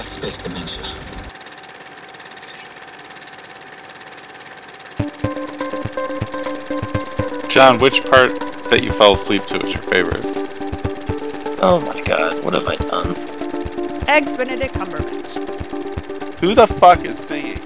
[0.00, 0.82] got space dementia.
[7.50, 8.30] John, which part
[8.70, 10.24] that you fell asleep to was your favorite?
[11.62, 13.14] Oh my god, what have I done?
[14.08, 16.38] Eggs Benedict Cumberbatch.
[16.38, 17.60] Who the fuck is singing?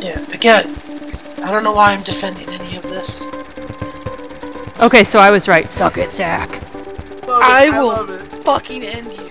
[0.00, 0.76] Yeah, again,
[1.42, 3.26] I don't know why I'm defending any of this.
[4.80, 5.68] Okay, so I was right.
[5.68, 6.62] Suck it, Zach.
[7.28, 8.06] I will
[8.44, 9.26] fucking end you.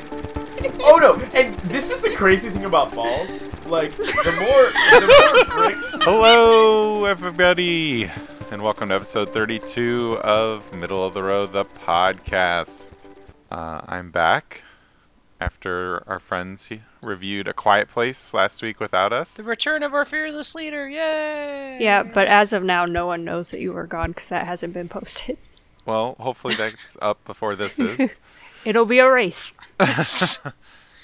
[0.88, 1.16] Oh no!
[1.34, 3.30] And this is the crazy thing about balls.
[3.66, 4.05] Like the
[4.40, 6.05] more, the more bricks.
[6.05, 8.09] Hello, everybody,
[8.49, 12.94] and welcome to episode 32 of Middle of the Road, the podcast.
[13.52, 14.62] Uh, I'm back
[15.41, 16.70] after our friends
[17.02, 19.34] reviewed A Quiet Place last week without us.
[19.34, 21.80] The return of our fearless leader, yay!
[21.82, 24.73] Yeah, but as of now, no one knows that you were gone because that hasn't
[24.73, 25.38] been posted.
[25.85, 28.18] Well, hopefully that's up before this is.
[28.66, 29.54] It'll be a race.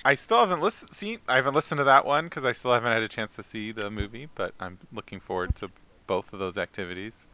[0.04, 0.92] I still haven't listened.
[0.92, 3.44] See, I haven't listened to that one because I still haven't had a chance to
[3.44, 5.70] see the movie, but I'm looking forward to
[6.08, 7.28] both of those activities.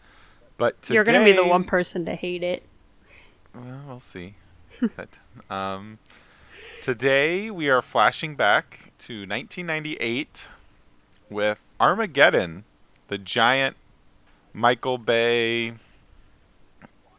[0.58, 2.64] But today, You're gonna be the one person to hate it.
[3.53, 4.36] Well, we'll see.
[4.95, 5.09] But,
[5.50, 5.97] um,
[6.83, 10.50] today we are flashing back to 1998
[11.30, 12.66] with Armageddon,
[13.08, 13.75] the giant
[14.53, 15.73] Michael Bay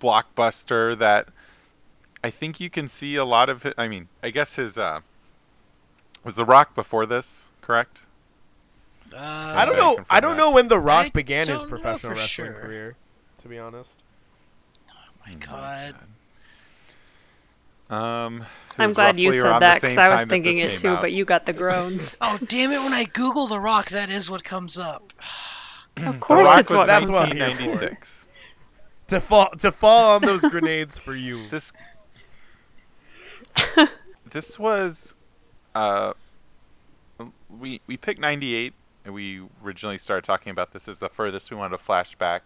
[0.01, 1.29] blockbuster that
[2.23, 3.65] I think you can see a lot of.
[3.65, 5.01] It, I mean, I guess his uh,
[6.25, 8.03] was The Rock before this, correct?
[9.15, 10.05] Uh, I don't know.
[10.11, 10.43] I don't that.
[10.43, 12.53] know when The Rock I began his professional wrestling sure.
[12.55, 12.97] career.
[13.43, 14.03] To be honest.
[14.91, 14.95] Oh
[15.27, 15.95] my god.
[17.91, 18.45] Um,
[18.77, 21.01] I'm glad you said that because I was thinking it too, out.
[21.01, 22.19] but you got the groans.
[22.21, 22.81] Oh damn it!
[22.81, 25.13] When I Google The Rock, that is what comes up.
[25.97, 27.31] of course, Rock it's what that's comes what up.
[27.31, 27.87] I'm here for.
[27.87, 28.27] 1996.
[29.09, 31.49] To fall to fall on those grenades for you.
[31.49, 31.73] This
[34.31, 35.15] this was
[35.75, 36.13] uh
[37.49, 38.75] we we picked 98
[39.05, 42.43] and we originally started talking about this as the furthest we wanted to flash back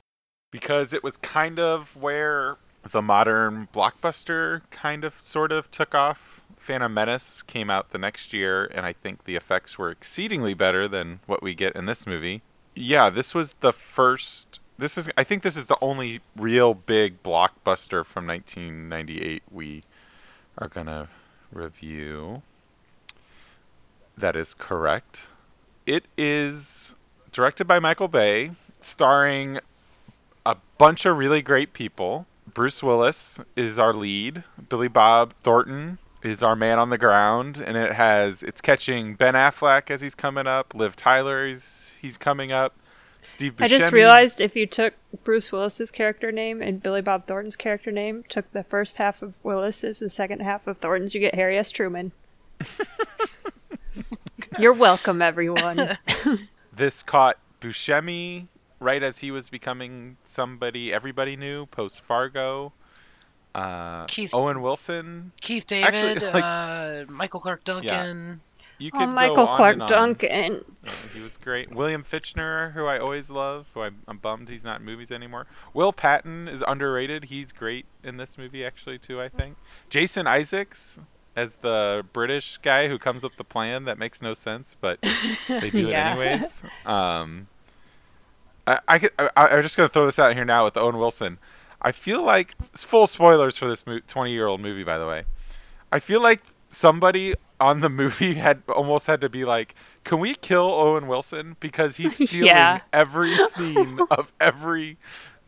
[0.50, 2.56] because it was kind of where
[2.88, 6.40] the modern blockbuster kind of sort of took off.
[6.58, 10.86] Phantom Menace came out the next year and I think the effects were exceedingly better
[10.86, 12.42] than what we get in this movie.
[12.74, 17.22] Yeah, this was the first this is I think this is the only real big
[17.22, 19.80] blockbuster from 1998 we
[20.58, 21.08] are to
[21.50, 22.42] review.
[24.22, 25.26] That is correct.
[25.84, 26.94] It is
[27.32, 29.58] directed by Michael Bay, starring
[30.46, 32.26] a bunch of really great people.
[32.46, 34.44] Bruce Willis is our lead.
[34.68, 39.34] Billy Bob Thornton is our man on the ground, and it has it's catching Ben
[39.34, 40.72] Affleck as he's coming up.
[40.72, 42.76] Liv Tyler is he's coming up.
[43.22, 43.64] Steve Buscemi.
[43.64, 44.94] I just realized if you took
[45.24, 49.34] Bruce Willis's character name and Billy Bob Thornton's character name, took the first half of
[49.42, 51.72] Willis's and second half of Thornton's, you get Harry S.
[51.72, 52.12] Truman.
[54.58, 55.98] You're welcome, everyone.
[56.74, 58.48] this caught Buscemi
[58.80, 62.72] right as he was becoming somebody everybody knew post Fargo.
[63.54, 65.32] Uh, Keith- Owen Wilson.
[65.40, 67.86] Keith Actually, David, like- uh, Michael Clarke Duncan.
[67.86, 68.34] Yeah.
[68.78, 69.88] You could oh, go Michael on Clarke and on.
[69.88, 70.64] Duncan.
[70.84, 71.72] Uh, he was great.
[71.72, 75.46] William Fichtner, who I always love, who I, I'm bummed he's not in movies anymore.
[75.72, 77.24] Will Patton is underrated.
[77.24, 79.56] He's great in this movie, actually, too, I think.
[79.88, 80.98] Jason Isaacs
[81.34, 85.00] as the British guy who comes up with the plan that makes no sense, but
[85.48, 86.14] they do Yeah.
[86.14, 86.64] it anyways.
[86.84, 87.48] Um,
[88.66, 91.38] I, I, I, I'm just going to throw this out here now with Owen Wilson.
[91.80, 95.24] I feel like, full spoilers for this 20 year old movie, by the way.
[95.90, 100.34] I feel like somebody on the movie had almost had to be like, "Can we
[100.34, 102.80] kill Owen Wilson because he's stealing Yeah.
[102.92, 104.96] every scene of every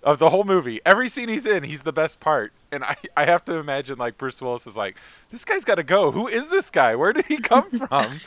[0.04, 0.80] of the whole movie.
[0.86, 4.18] Every scene he's in, he's the best part." And I I have to imagine like
[4.18, 4.96] Bruce Willis is like,
[5.30, 6.10] "This guy's got to go.
[6.12, 6.94] Who is this guy?
[6.94, 8.20] Where did he come from?"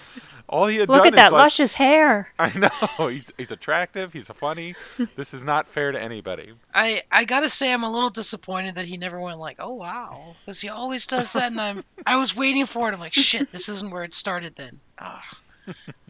[0.49, 2.31] All he had Look done at that like, luscious hair.
[2.39, 4.13] I know he's he's attractive.
[4.13, 4.75] He's funny.
[5.17, 6.53] this is not fair to anybody.
[6.73, 10.35] I I gotta say I'm a little disappointed that he never went like, oh wow,
[10.45, 12.93] because he always does that, and I'm I was waiting for it.
[12.93, 14.79] I'm like, shit, this isn't where it started then.
[14.97, 15.21] Ah.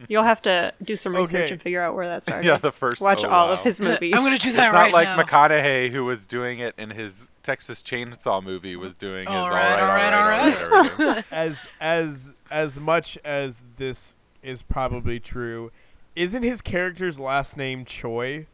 [0.08, 1.52] You'll have to do some research Okay.
[1.52, 2.46] and figure out where that started.
[2.46, 3.00] Yeah, the first.
[3.00, 3.52] Watch oh, all wow.
[3.54, 4.14] of his movies.
[4.16, 5.22] I'm gonna do that It's right not like now.
[5.22, 9.50] McConaughey who was doing it in his Texas Chainsaw movie was doing his All all
[9.50, 10.86] right, right, all right, all right.
[11.00, 11.24] everything.
[11.32, 15.70] as as as much as this is probably true,
[16.14, 18.46] isn't his character's last name Choi?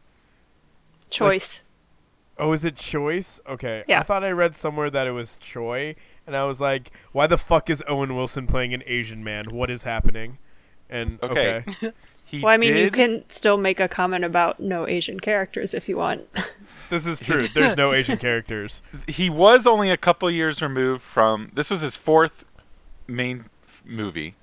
[1.09, 1.61] Choice.
[2.37, 3.39] Oh, is it Choice?
[3.47, 3.83] Okay.
[3.87, 3.99] Yeah.
[4.01, 5.95] I thought I read somewhere that it was Choi,
[6.27, 9.51] and I was like, why the fuck is Owen Wilson playing an Asian man?
[9.51, 10.37] What is happening?
[10.89, 11.63] And Okay.
[11.67, 11.91] okay.
[12.27, 15.87] He well, I mean, you can still make a comment about no Asian characters if
[15.87, 16.27] you want.
[16.89, 17.45] this is true.
[17.47, 18.81] There's no Asian characters.
[19.07, 22.43] he was only a couple years removed from this was his fourth
[23.05, 23.45] main
[23.85, 24.33] movie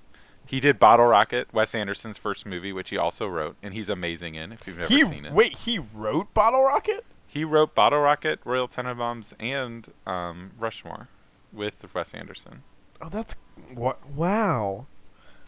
[0.47, 4.37] He did Bottle Rocket, Wes Anderson's first movie, which he also wrote, and he's amazing
[4.37, 4.53] in.
[4.53, 7.05] If you've never He seen it, wait, he wrote Bottle Rocket.
[7.27, 11.09] he wrote Bottle Rocket, Royal Tenenbaums, and um, Rushmore
[11.53, 12.63] with Wes Anderson.
[13.01, 13.35] Oh, that's
[13.75, 14.09] what?
[14.09, 14.87] Wow.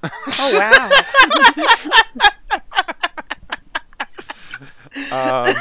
[0.05, 0.91] Oh wow.
[5.11, 5.53] Um,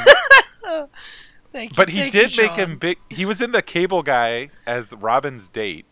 [1.52, 1.76] Thank you.
[1.76, 2.58] but he thank you, did make Sean.
[2.58, 2.98] him big.
[3.10, 5.86] He was in the Cable Guy as Robin's date.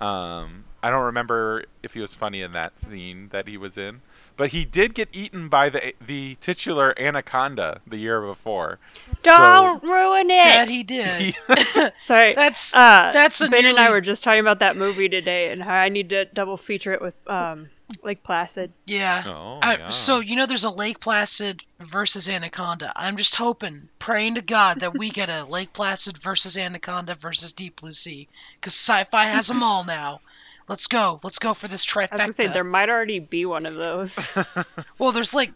[0.00, 4.02] Um, I don't remember if he was funny in that scene that he was in,
[4.36, 8.78] but he did get eaten by the the titular anaconda the year before.
[9.22, 10.42] Don't ruin it.
[10.44, 11.34] That he did.
[11.54, 12.34] He- Sorry.
[12.34, 15.62] That's uh, that's a Ben and I were just talking about that movie today and
[15.62, 17.68] how I need to double feature it with um
[18.02, 18.72] Lake Placid.
[18.86, 19.22] yeah.
[19.26, 19.88] oh, I- yeah.
[19.88, 22.92] So you know, there's a Lake Placid versus Anaconda.
[22.96, 27.52] I'm just hoping, praying to God that we get a Lake Placid versus Anaconda versus
[27.52, 28.26] Deep Blue Sea,
[28.56, 30.20] because sci-fi has them all now.
[30.68, 31.20] Let's go.
[31.22, 34.36] Let's go for this I was gonna say there might already be one of those.
[34.98, 35.52] Well, there's like,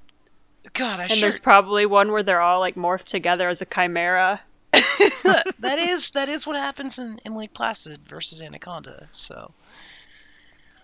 [0.74, 3.66] God, I and sure there's probably one where they're all like morphed together as a
[3.66, 4.40] chimera.
[4.72, 9.08] that is that is what happens in, in Lake Placid versus Anaconda.
[9.10, 9.52] So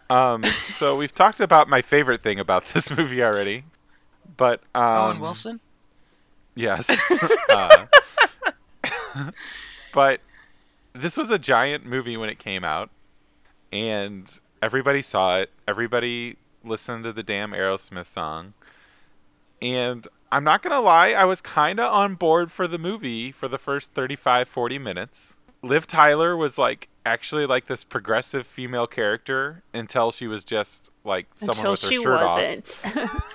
[0.08, 3.64] Um, so we've talked about my favorite thing about this movie already,
[4.36, 5.60] but um, Owen Wilson.
[6.54, 6.88] Yes.
[7.50, 7.86] uh,
[9.92, 10.20] but
[10.92, 12.90] this was a giant movie when it came out,
[13.74, 15.50] and everybody saw it.
[15.66, 18.54] Everybody listened to the damn Aerosmith song.
[19.60, 23.32] And I'm not going to lie, I was kind of on board for the movie
[23.32, 25.36] for the first 35, 40 minutes.
[25.62, 31.26] Liv Tyler was like actually like this progressive female character until she was just like
[31.36, 32.80] someone until with her she shirt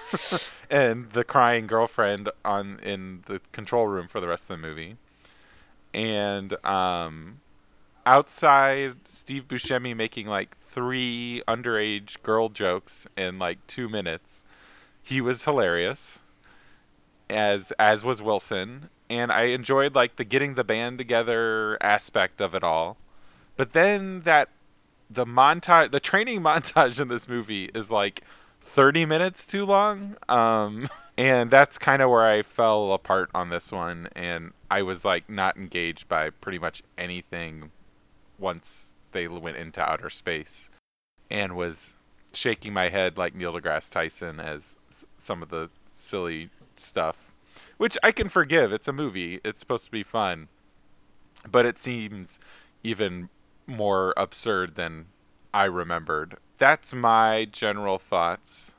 [0.10, 0.50] wasn't.
[0.70, 4.96] and the crying girlfriend on in the control room for the rest of the movie.
[5.94, 7.42] And um,
[8.06, 14.44] outside, Steve Buscemi making like three underage girl jokes in like two minutes.
[15.02, 16.24] He was hilarious,
[17.30, 22.54] as as was Wilson, and I enjoyed like the getting the band together aspect of
[22.54, 22.98] it all.
[23.58, 24.50] But then that
[25.10, 28.22] the montage, the training montage in this movie is like
[28.62, 30.16] 30 minutes too long.
[30.28, 34.10] Um, and that's kind of where I fell apart on this one.
[34.16, 37.72] And I was like not engaged by pretty much anything
[38.40, 40.70] once they went into outer space
[41.30, 41.96] and was
[42.34, 44.78] shaking my head like Neil deGrasse Tyson as
[45.18, 47.34] some of the silly stuff,
[47.78, 48.72] which I can forgive.
[48.72, 50.48] It's a movie, it's supposed to be fun.
[51.50, 52.40] But it seems
[52.84, 53.30] even
[53.66, 55.06] more absurd than
[55.54, 56.38] I remembered.
[56.58, 58.76] That's my general thoughts.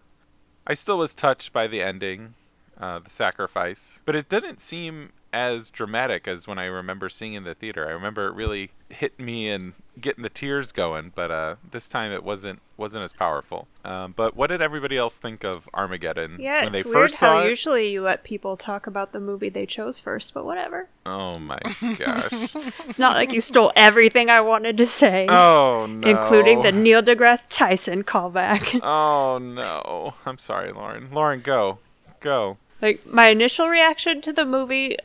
[0.67, 2.35] I still was touched by the ending,
[2.79, 7.45] uh, the sacrifice, but it didn't seem as dramatic as when I remember seeing in
[7.45, 7.87] the theater.
[7.87, 12.13] I remember it really hit me and getting the tears going, but uh, this time
[12.13, 13.69] it wasn't wasn't as powerful.
[13.85, 17.19] Um, but what did everybody else think of Armageddon yeah, when they it's weird first
[17.19, 17.49] saw how it?
[17.49, 20.89] usually you let people talk about the movie they chose first, but whatever.
[21.05, 21.59] Oh my
[21.99, 22.55] gosh!
[22.85, 26.09] It's not like you stole everything I wanted to say, oh no!
[26.09, 28.81] including the Neil deGrasse Tyson callback.
[28.91, 30.15] Oh no!
[30.27, 31.11] I'm sorry, Lauren.
[31.13, 31.79] Lauren, go,
[32.21, 32.57] go.
[32.81, 34.97] like my initial reaction to the movie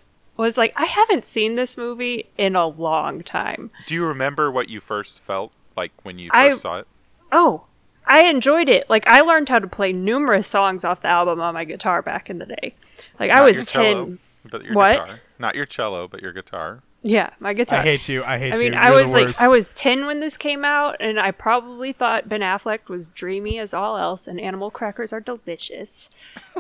[0.44, 3.72] was like, I haven't seen this movie in a long time.
[3.88, 6.88] Do you remember what you first felt like when you I- first saw it?
[7.32, 7.66] Oh,
[8.06, 8.90] I enjoyed it.
[8.90, 12.30] Like I learned how to play numerous songs off the album on my guitar back
[12.30, 12.74] in the day.
[13.20, 14.20] Like I was your ten.
[14.50, 14.92] but your What?
[15.00, 15.20] guitar.
[15.40, 16.82] Not your cello, but your guitar.
[17.08, 17.82] Yeah, my guitar.
[17.82, 18.24] I hate you.
[18.24, 18.64] I hate I you.
[18.64, 19.40] mean, You're I was like.
[19.40, 23.60] I was 10 when this came out, and I probably thought Ben Affleck was dreamy
[23.60, 26.10] as all else, and animal crackers are delicious.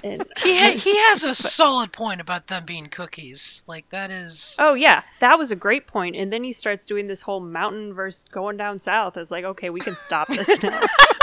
[0.04, 3.66] And He ha- he has a solid point about them being cookies.
[3.68, 4.56] Like that is.
[4.60, 6.16] oh yeah, that was a great point.
[6.16, 9.18] And then he starts doing this whole mountain versus going down south.
[9.18, 10.80] It's like, okay, we can stop this now.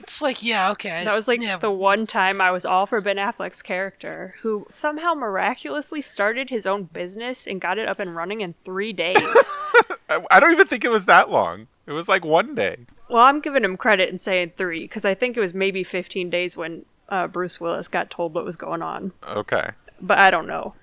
[0.00, 1.04] It's like yeah, okay.
[1.04, 4.66] that was like yeah, the one time I was all for Ben Affleck's character, who
[4.68, 9.16] somehow miraculously started his own business and got it up and running in three days.
[10.08, 11.68] I, I don't even think it was that long.
[11.86, 12.78] It was like one day.
[13.08, 16.30] Well, I'm giving him credit and saying three because I think it was maybe 15
[16.30, 19.70] days when uh, Bruce Willis got told what was going on, Okay.
[20.00, 20.74] but I don't know.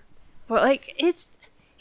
[0.48, 1.30] But like, it's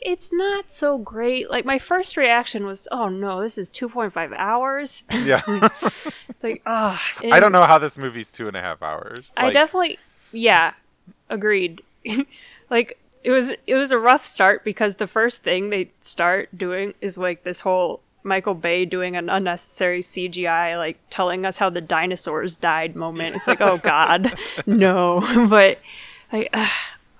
[0.00, 1.50] it's not so great.
[1.50, 5.42] Like my first reaction was, "Oh no, this is 2.5 hours." Yeah.
[5.46, 9.32] it's like, ah, I don't know how this movie's two and a half hours.
[9.36, 9.98] I definitely,
[10.32, 10.74] yeah,
[11.28, 11.82] agreed.
[12.70, 16.94] like it was it was a rough start because the first thing they start doing
[17.00, 21.80] is like this whole Michael Bay doing an unnecessary CGI, like telling us how the
[21.80, 23.36] dinosaurs died moment.
[23.36, 24.32] It's like, oh god,
[24.66, 25.20] no.
[25.48, 25.78] but
[26.32, 26.68] like, uh,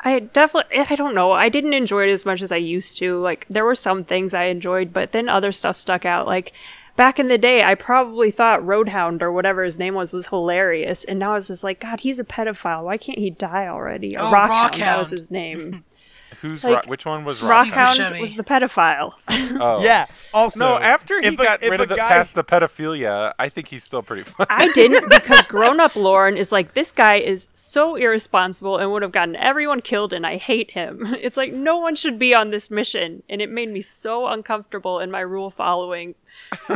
[0.00, 1.33] I definitely, eh, I don't know.
[1.33, 3.19] I didn't enjoy it as much as I used to.
[3.19, 6.26] Like there were some things I enjoyed, but then other stuff stuck out.
[6.26, 6.52] Like
[6.97, 11.05] back in the day, I probably thought Roadhound or whatever his name was was hilarious,
[11.05, 12.85] and now it's just like, God, he's a pedophile.
[12.85, 14.17] Why can't he die already?
[14.17, 15.85] Or Oh, Rockhound, that was his name.
[16.42, 17.66] Who's Like, Ro- which one was Steve Rock?
[17.68, 19.12] Rockhound was the pedophile.
[19.61, 19.83] Oh.
[19.83, 20.07] Yeah.
[20.35, 23.49] Also, No, after he if a- got rid of the guy- past the pedophilia, I
[23.49, 24.47] think he's still pretty fun.
[24.50, 29.02] I didn't because grown up Lauren is like, this guy is so irresponsible and would
[29.02, 31.14] have gotten everyone killed, and I hate him.
[31.21, 33.23] It's like, no one should be on this mission.
[33.28, 36.14] And it made me so uncomfortable in my rule following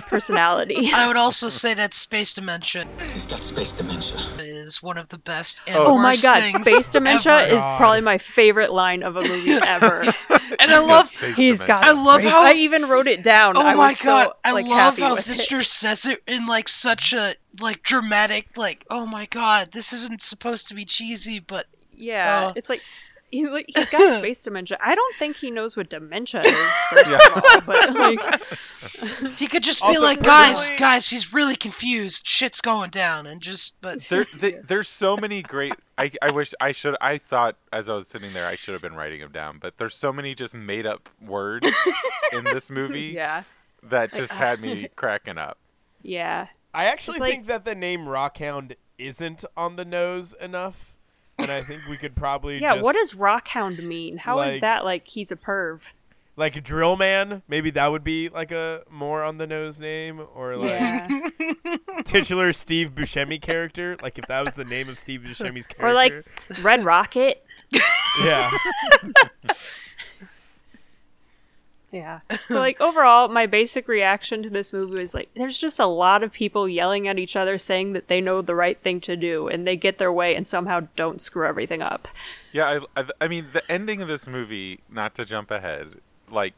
[0.08, 0.90] personality.
[0.94, 4.18] I would also say that Space Dementia He's got space dementia.
[4.38, 7.54] is one of the best and Oh Oh my god, things Space Dementia ever.
[7.56, 10.02] is probably my favorite line of a movie ever.
[10.60, 11.66] and I love Space He's dementia.
[11.66, 11.84] got.
[11.84, 13.56] I love space- how- I even wrote it down.
[13.56, 15.64] Oh I my was god, so, I like, love how with it.
[15.64, 20.68] Says it in like such a like dramatic like oh my god, this isn't supposed
[20.68, 22.52] to be cheesy, but Yeah, Uh.
[22.56, 22.82] it's like
[23.32, 24.78] he's like he's got space dementia.
[24.80, 26.70] I don't think he knows what dementia is.
[26.90, 31.32] First of all, but like, he could just be Also, like, guys, personally- guys, he's
[31.32, 32.26] really confused.
[32.26, 35.72] Shit's going down, and just but there, they, there's so many great.
[35.98, 36.96] I, I wish I should.
[37.00, 39.58] I thought as I was sitting there, I should have been writing them down.
[39.60, 41.68] But there's so many just made up words
[42.32, 43.42] in this movie yeah,
[43.82, 45.58] that just uh, had me cracking up.
[46.02, 46.46] yeah.
[46.74, 50.91] I actually It's like- think that the name Rockhound isn't on the nose enough,
[51.38, 54.16] and I think we could probably Yeah, just, what does rockhound mean?
[54.18, 55.80] How is like- that like he's a perv?
[56.34, 57.42] like Drill Man?
[57.46, 61.08] Maybe that would be like a more on the nose name, or like Yeah.
[62.06, 63.96] titular Steve Buscemi character.
[64.02, 66.24] Like if that was the name of Steve Buscemi's character, or like
[66.62, 67.44] Red Rocket.
[68.24, 68.50] yeah,
[71.92, 72.20] Yeah.
[72.46, 76.22] So like overall, my basic reaction to this movie was like there's just a lot
[76.22, 79.48] of people yelling at each other saying that they know the right thing to do
[79.48, 82.08] and they get their way and somehow don't screw everything up.
[82.52, 86.54] Yeah, I, I, I mean, the ending of this movie, not to jump ahead, like,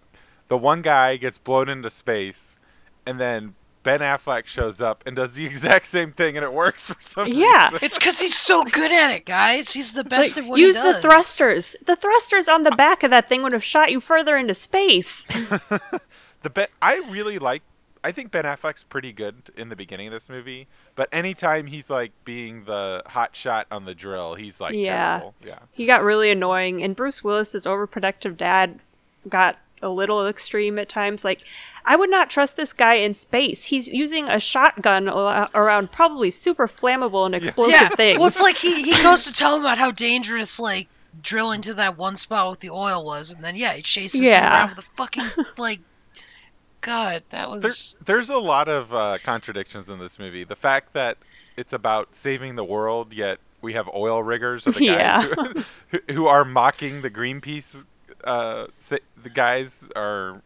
[0.48, 2.58] the one guy gets blown into space,
[3.06, 6.88] and then Ben Affleck shows up and does the exact same thing, and it works
[6.88, 7.66] for some Yeah.
[7.66, 7.78] reason.
[7.82, 9.72] it's because he's so good at it, guys.
[9.72, 11.76] He's the best Like, at what use he the thrusters.
[11.86, 15.24] The thrusters on the back of that thing would have shot you further into space.
[16.42, 17.62] The ben, I really like.
[18.02, 21.88] I think Ben Affleck's pretty good in the beginning of this movie, but anytime he's
[21.88, 25.06] like being the hot shot on the drill, he's like Yeah.
[25.20, 25.34] terrible.
[25.42, 25.60] Yeah.
[25.72, 28.80] he got really annoying and Bruce Willis's overprotective dad
[29.26, 31.44] got a little extreme at times like
[31.84, 33.64] I would not trust this guy in space.
[33.64, 38.18] He's using a shotgun al- around probably super flammable and explosive Yeah, things.
[38.18, 40.88] well, it's like he he goes to tell him about how dangerous like
[41.22, 44.28] drilling to that one spot with the oil was, and then yeah, he chases you
[44.28, 44.52] Yeah.
[44.52, 45.24] around with a fucking
[45.58, 45.80] like.
[46.80, 47.96] God, that There, was.
[48.04, 50.44] there's a lot of uh, contradictions in this movie.
[50.44, 51.16] The fact that
[51.56, 55.22] it's about saving the world, yet we have oil riggers, or the guys Yeah.
[55.22, 57.86] who, who- who are mocking the Greenpeace.
[58.22, 60.40] Uh, sa- the guys are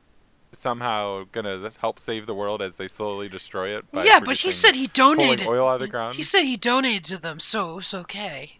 [0.53, 3.85] somehow gonna help save the world as they slowly destroy it.
[3.93, 5.47] Yeah, but he said he donated.
[5.47, 6.15] oil out of the ground.
[6.15, 8.57] He said he donated to them, so it's okay.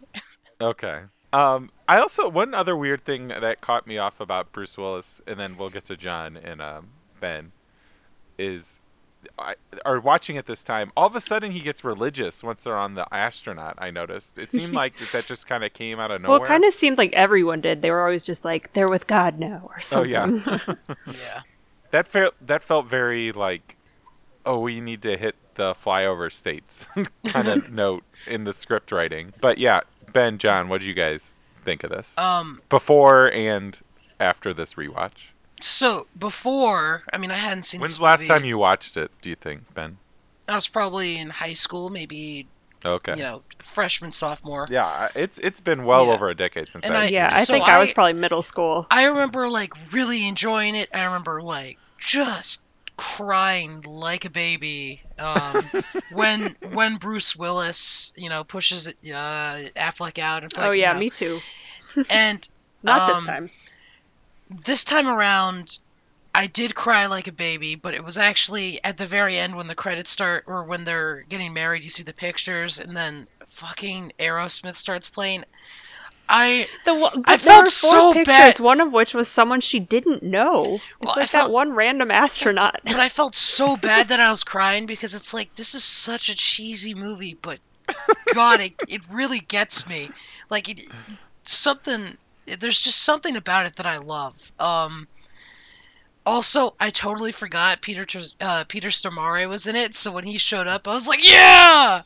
[0.61, 1.01] Okay.
[1.31, 5.39] Um, I also one other weird thing that caught me off about Bruce Willis, and
[5.39, 6.87] then we'll get to John and um,
[7.19, 7.51] Ben,
[8.37, 8.78] is,
[9.37, 10.91] I, or watching it this time.
[10.95, 13.75] All of a sudden, he gets religious once they're on the astronaut.
[13.79, 14.37] I noticed.
[14.37, 16.37] It seemed like that just kind of came out of nowhere.
[16.39, 17.81] well, it kind of seemed like everyone did.
[17.81, 20.13] They were always just like, they're with God now, or something.
[20.15, 20.75] Oh yeah.
[21.07, 21.41] Yeah.
[21.91, 23.75] that felt that felt very like,
[24.45, 26.87] oh, we need to hit the flyover states
[27.25, 29.33] kind of note in the script writing.
[29.41, 29.81] But yeah,
[30.13, 31.35] Ben, John, what did you guys
[31.65, 32.61] think of this Um.
[32.69, 33.77] before and
[34.19, 35.31] after this rewatch?
[35.61, 37.81] So before, I mean, I hadn't seen.
[37.81, 39.11] When's this the last time you watched it?
[39.21, 39.97] Do you think, Ben?
[40.47, 42.47] I was probably in high school, maybe
[42.85, 43.11] Okay.
[43.17, 44.65] you know, freshman, sophomore.
[44.69, 46.13] Yeah, it's it's been well Yeah.
[46.13, 47.29] over a decade since And I've I- seen Yeah.
[47.31, 48.87] I So think I, was probably middle school.
[48.89, 50.89] I remember like really enjoying it.
[50.93, 52.61] I remember like just
[52.97, 55.63] crying like a baby um,
[56.11, 58.91] when when Bruce Willis, you know, pushes uh,
[59.75, 60.43] Affleck out.
[60.45, 61.39] It's like, oh yeah, you know, me too.
[62.09, 62.47] And
[62.83, 63.49] Not this um, time.
[64.49, 65.79] This time around,
[66.33, 69.67] I did cry like a baby, but it was actually at the very end when
[69.67, 71.83] the credits start, or when they're getting married.
[71.83, 75.43] You see the pictures, and then fucking Aerosmith starts playing.
[76.31, 78.59] I The, one- I felt were four so pictures, bad.
[78.59, 80.75] one of which was someone she didn't know.
[80.75, 82.79] It's Well, I like felt- that one random astronaut.
[82.85, 86.29] But I felt so bad that I was crying because it's like this is such
[86.29, 87.57] a cheesy movie, but
[88.35, 90.11] God, it it really gets me.
[90.51, 90.85] Like it,
[91.43, 92.15] something.
[92.57, 94.51] There's just something about it that I love.
[94.59, 95.07] Um.
[96.25, 98.05] Also, I totally forgot Peter
[98.39, 102.03] uh, Peter Stormare was in it, so when he showed up, I was like, yeah.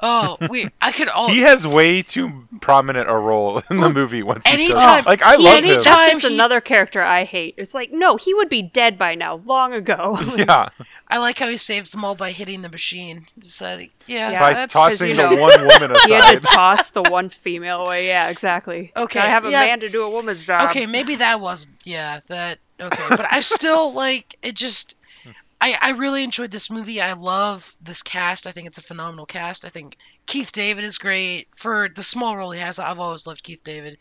[0.00, 4.22] Oh, we I could all He has way too prominent a role in the movie
[4.24, 5.06] once he shows anytime- up.
[5.06, 5.64] Like I he- love him.
[5.66, 7.54] anytime- That's just he- another character I hate.
[7.58, 10.18] It's like, no, he would be dead by now, long ago.
[10.36, 10.68] Yeah,
[11.08, 13.26] I like how he saves them all by hitting the machine.
[13.36, 14.40] It's like, yeah, Yeah.
[14.40, 17.82] by that's tossing you the know, one woman he had to toss the one female
[17.82, 18.08] away.
[18.08, 18.92] Yeah, exactly.
[18.96, 19.64] Okay, I have a yeah.
[19.66, 20.62] man to do a woman's job.
[20.70, 21.76] okay, maybe that wasn't.
[21.84, 24.54] Yeah, that okay, but I still like it.
[24.56, 24.96] Just
[25.64, 27.00] I I really enjoyed this movie.
[27.00, 28.46] I love this cast.
[28.46, 29.64] I think it's a phenomenal cast.
[29.64, 32.78] I think Keith David is great for the small role he has.
[32.78, 33.96] I've always loved Keith David.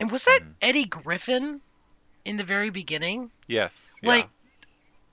[0.00, 0.50] And was that mm-hmm.
[0.62, 1.60] Eddie Griffin
[2.24, 3.30] in the very beginning?
[3.46, 4.08] yes, yeah.
[4.08, 4.28] Like,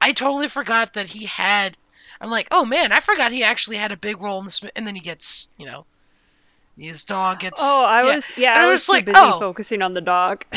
[0.01, 1.77] I totally forgot that he had.
[2.19, 4.63] I'm like, oh man, I forgot he actually had a big role in this.
[4.63, 5.85] mo- And then he gets, you know,
[6.79, 7.61] his dog gets.
[7.63, 8.15] Oh, I yeah.
[8.15, 9.39] was yeah, And I I was was too like, busy oh.
[9.39, 10.45] focusing on the dog.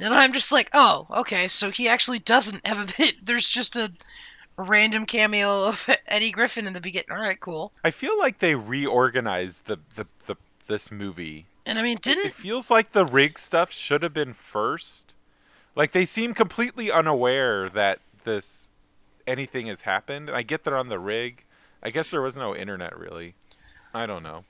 [0.00, 3.14] And I'm just like, oh, okay, so he actually doesn't have a bit.
[3.24, 3.90] There's just a, a
[4.56, 7.10] random cameo of Eddie Griffin in the beginning.
[7.10, 7.72] All right, cool.
[7.82, 11.46] I feel like they reorganized the, the, the this movie.
[11.66, 15.14] And I mean, didn't it feels like the rig stuff should have been first.
[15.74, 18.70] Like they seem completely unaware that this
[19.26, 20.28] anything has happened.
[20.28, 21.44] And I get they're on the rig.
[21.82, 23.34] I guess there was no internet really.
[23.94, 24.44] I don't know.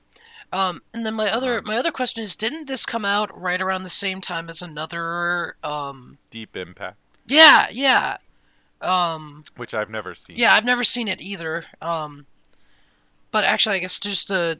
[0.51, 0.81] um?
[0.93, 3.89] And then my other my other question is, didn't this come out right around the
[3.89, 6.17] same time as another um?
[6.31, 6.97] Deep Impact,
[7.27, 8.17] Yeah, yeah.
[8.81, 10.37] Um, which I've never seen.
[10.37, 11.63] yeah, I've never seen it either.
[11.81, 12.25] Um,
[13.31, 14.55] but actually, I guess just uh,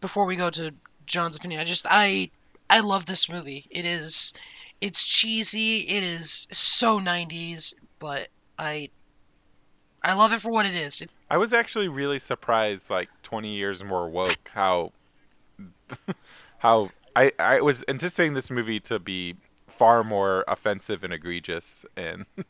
[0.00, 0.72] before we go to
[1.06, 2.30] John's opinion, I just I
[2.68, 3.66] I love this movie.
[3.70, 4.34] It is
[4.80, 5.78] it's cheesy.
[5.78, 8.90] It is so 90s, but I
[10.02, 11.02] I love it for what it is.
[11.02, 14.92] It, I was actually really surprised, like 20 years more woke, how
[16.58, 19.36] how I I was anticipating this movie to be
[19.68, 22.26] far more offensive and egregious and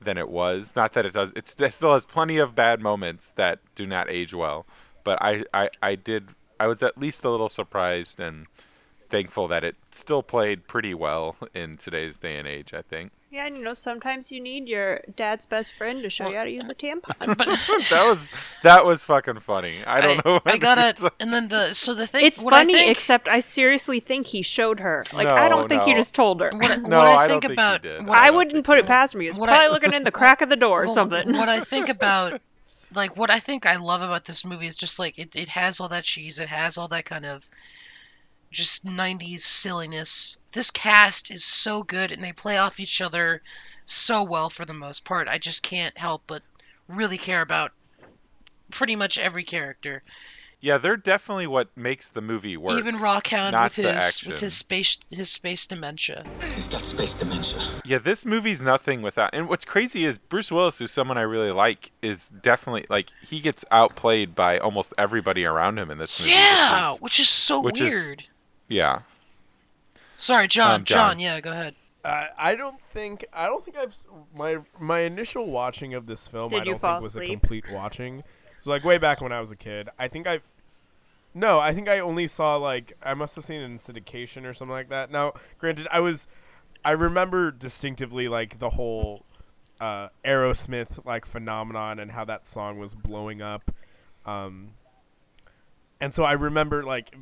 [0.00, 0.74] than it was.
[0.76, 1.32] Not that it does.
[1.34, 4.66] It still has plenty of bad moments that do not age well,
[5.04, 8.46] but I I I did I was at least a little surprised and
[9.08, 12.74] thankful that it still played pretty well in today's day and age.
[12.74, 16.28] I think yeah, and you know, sometimes you need your dad's best friend to show
[16.28, 17.02] you how to use a tampon.
[17.36, 18.30] but that was
[18.62, 19.78] that was fucking funny.
[19.86, 20.40] I don't know.
[20.46, 21.12] I got it.
[21.20, 24.26] and then the so the thing It's what I funny, think- except I seriously think
[24.26, 25.04] he showed her.
[25.12, 25.98] Like, I don't think he no.
[25.98, 26.50] just told her.
[26.52, 28.06] what, No, what I, I don't think think he about did.
[28.06, 29.26] what I don't wouldn't put it past me.
[29.26, 31.32] He's What probably I- looking in the crack of the door or something.
[31.34, 32.40] What I think about,
[32.94, 35.80] like, what I think I love about this movie is just like it, it has
[35.80, 37.46] all that cheese, it has all that kind of
[38.50, 40.38] just 90s silliness.
[40.52, 43.42] This cast is so good and they play off each other
[43.84, 45.28] so well for the most part.
[45.28, 46.42] I just can't help but
[46.88, 47.72] really care about
[48.70, 50.02] pretty much every character.
[50.60, 52.76] Yeah, they're definitely what makes the movie work.
[52.78, 56.24] Even Rockhound not with his with his space his space dementia.
[56.56, 57.62] He's got space dementia.
[57.84, 59.30] yeah, this movie's nothing without.
[59.32, 63.38] And what's crazy is Bruce Willis, who's someone I really like, is definitely like he
[63.38, 66.32] gets outplayed by almost everybody around him in this movie.
[66.32, 68.24] which Yeah, is- which is so which is- weird.
[68.68, 69.00] Yeah.
[70.16, 71.10] Sorry, John, Um, John.
[71.12, 71.20] John.
[71.20, 71.74] Yeah, go ahead.
[72.04, 73.94] I I don't think I don't think I've
[74.34, 77.64] my my initial watching of this film Did I don't fall think was a complete
[77.70, 78.22] watching.
[78.60, 80.42] So like way back when I was a kid, I think I've
[81.34, 84.54] no, I think I only saw like I must have seen it in syndication or
[84.54, 85.10] something like that.
[85.10, 86.26] Now, granted, I was
[86.84, 89.24] I remember distinctively like the whole
[89.80, 93.70] uh, Aerosmith like phenomenon and how that song was blowing up,
[94.26, 94.70] um,
[96.00, 97.14] and so I remember like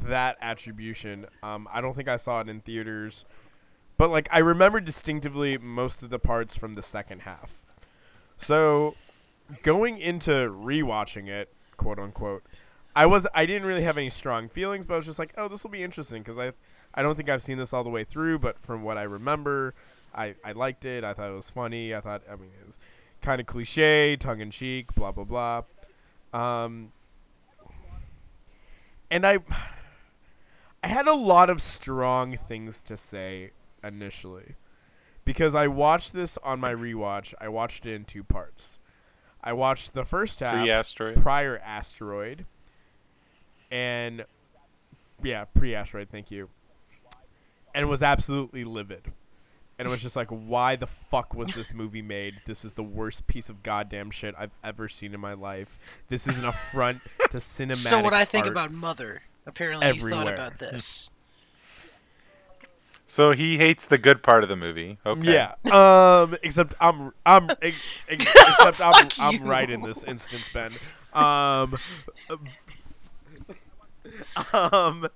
[0.00, 1.26] that attribution.
[1.42, 3.24] Um, I don't think I saw it in theaters,
[3.96, 7.66] but like I remember distinctively most of the parts from the second half.
[8.36, 8.94] So
[9.62, 12.42] going into rewatching it, quote unquote,
[12.94, 15.48] I was I didn't really have any strong feelings, but I was just like, oh,
[15.48, 16.52] this will be interesting because I
[16.94, 19.74] I don't think I've seen this all the way through, but from what I remember,
[20.14, 21.04] I I liked it.
[21.04, 21.94] I thought it was funny.
[21.94, 22.78] I thought I mean it was
[23.20, 25.62] kind of cliche, tongue in cheek, blah blah blah.
[26.32, 26.92] Um,
[29.10, 29.38] and I
[30.82, 33.50] I had a lot of strong things to say
[33.84, 34.56] initially
[35.24, 37.34] because I watched this on my rewatch.
[37.40, 38.78] I watched it in two parts.
[39.42, 41.22] I watched the first half Pre-asteroid.
[41.22, 42.46] prior asteroid
[43.70, 44.24] and
[45.22, 46.50] yeah, pre-asteroid, thank you.
[47.74, 49.12] And was absolutely livid.
[49.78, 52.42] And it was just like, why the fuck was this movie made?
[52.44, 55.78] This is the worst piece of goddamn shit I've ever seen in my life.
[56.08, 57.76] This is an affront to cinematic.
[57.76, 58.52] So what I think art.
[58.52, 59.22] about Mother.
[59.46, 61.10] Apparently, you thought about this.
[63.04, 64.96] So he hates the good part of the movie.
[65.04, 65.34] Okay.
[65.34, 65.52] Yeah.
[65.70, 66.34] Um.
[66.42, 67.12] Except I'm.
[67.26, 67.46] I'm.
[67.60, 69.08] ex- ex- except I'm.
[69.20, 70.72] I'm right in this instance, Ben.
[71.12, 71.76] Um.
[74.52, 75.06] Um.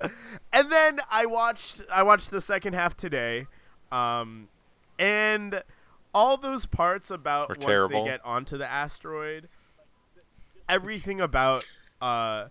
[0.52, 1.80] And then I watched.
[1.90, 3.46] I watched the second half today.
[3.90, 4.48] Um.
[4.98, 5.62] And
[6.14, 8.04] all those parts about Were once terrible.
[8.04, 9.48] they get onto the asteroid,
[10.68, 11.64] everything about
[12.02, 12.48] uh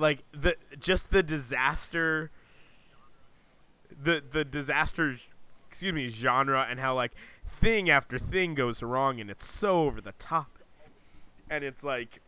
[0.00, 2.30] like the just the disaster
[4.02, 5.14] the the disaster
[5.68, 7.12] excuse me genre and how like
[7.46, 10.58] thing after thing goes wrong and it's so over the top.
[11.48, 12.20] And it's like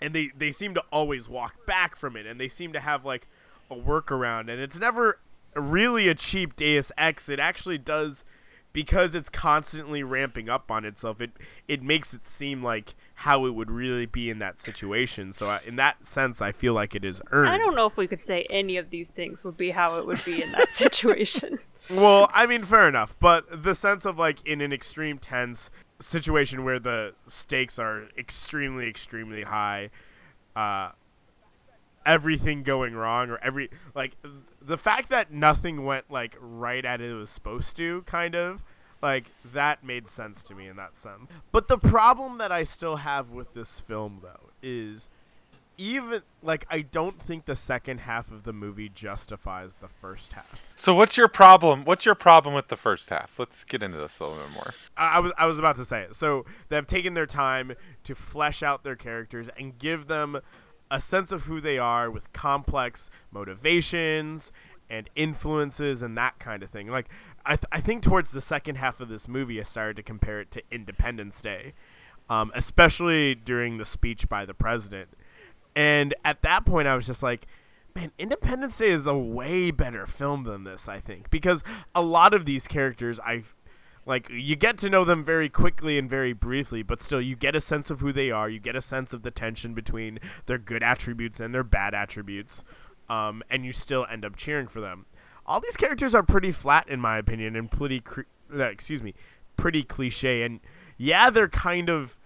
[0.00, 3.04] and they they seem to always walk back from it and they seem to have
[3.04, 3.26] like
[3.70, 5.18] a workaround and it's never
[5.54, 7.28] really a cheap deus ex.
[7.28, 8.24] It actually does
[8.72, 11.32] because it's constantly ramping up on itself it
[11.66, 15.60] it makes it seem like how it would really be in that situation so I,
[15.66, 18.22] in that sense i feel like it is earned I don't know if we could
[18.22, 21.58] say any of these things would be how it would be in that situation.
[21.92, 26.64] well i mean fair enough but the sense of like in an extreme tense situation
[26.64, 29.90] where the stakes are extremely extremely high
[30.56, 30.90] uh
[32.06, 34.16] everything going wrong or every like
[34.62, 38.64] the fact that nothing went like right at it was supposed to kind of
[39.02, 42.96] like that made sense to me in that sense but the problem that i still
[42.96, 45.08] have with this film though is
[45.78, 50.62] even like i don't think the second half of the movie justifies the first half
[50.76, 51.84] So what's your problem?
[51.84, 53.38] What's your problem with the first half?
[53.38, 54.70] Let's get into this a little bit more.
[54.96, 56.14] I, I was I was about to say it.
[56.14, 57.72] So they've taken their time
[58.04, 60.40] to flesh out their characters and give them
[60.90, 64.52] a sense of who they are with complex motivations
[64.90, 66.88] and influences and that kind of thing.
[66.88, 67.08] Like
[67.46, 70.40] I th- I think towards the second half of this movie, I started to compare
[70.40, 71.74] it to Independence Day,
[72.28, 75.10] um, especially during the speech by the president.
[75.76, 77.46] And at that point, I was just like,
[77.94, 81.62] man, Independence Day is a way better film than this, I think, because
[81.94, 83.44] a lot of these characters, I
[84.06, 87.54] like, you get to know them very quickly and very briefly, but still, you get
[87.54, 88.48] a sense of who they are.
[88.48, 92.64] You get a sense of the tension between their good attributes and their bad attributes,
[93.10, 95.04] um, and you still end up cheering for them.
[95.44, 98.02] All these characters are pretty flat, in my opinion, and pretty,
[98.54, 99.14] uh, excuse me,
[99.56, 100.42] pretty cliche.
[100.42, 100.60] And
[100.96, 102.16] yeah, they're kind of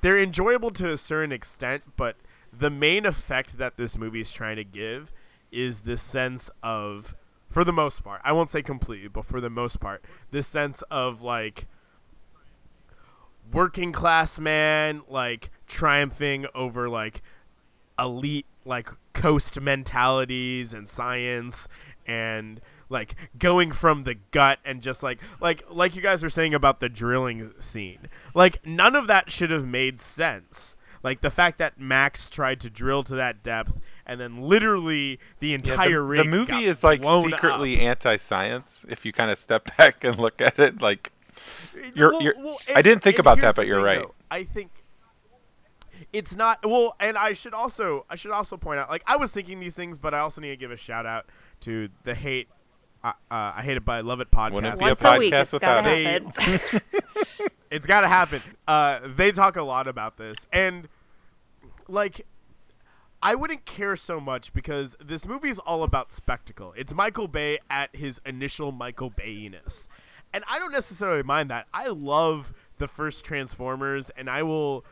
[0.00, 2.16] they're enjoyable to a certain extent, but
[2.56, 5.12] the main effect that this movie is trying to give
[5.50, 7.16] is this sense of,
[7.48, 10.82] for the most part, I won't say completely, but for the most part, this sense
[10.90, 11.66] of like
[13.52, 17.22] working class man, like triumphing over like
[17.98, 21.68] elite, like coast mentalities and science
[22.06, 26.54] and like going from the gut and just like like like you guys were saying
[26.54, 31.58] about the drilling scene like none of that should have made sense like the fact
[31.58, 36.02] that max tried to drill to that depth and then literally the entire Yeah, the,
[36.02, 37.82] rig the movie is like secretly up.
[37.82, 40.80] anti-science if you kind of step back and look at it.
[40.80, 41.12] Like
[41.94, 43.98] You're- Well- you're- well, I didn't think about that, but you're thing, right.
[44.00, 44.14] though.
[44.30, 44.70] I think
[46.12, 49.32] it's not well, and I should also I should also point out like I was
[49.32, 51.26] thinking these things, but I also need to give a shout out
[51.60, 52.48] to the hate.
[53.04, 54.52] Uh, uh, I hate it, but I love it podcast.
[54.52, 56.22] Wouldn't it be Once a a week, podcast it's without gotta it.
[56.22, 56.80] happen.
[57.70, 58.42] it's got to happen.
[58.66, 60.88] Uh, they talk a lot about this, and
[61.86, 62.26] like,
[63.22, 66.74] I wouldn't care so much because this movie is all about spectacle.
[66.76, 69.86] It's Michael Bay at his initial Michael Bayiness,
[70.32, 71.66] and I don't necessarily mind that.
[71.72, 74.84] I love the first Transformers, and I will.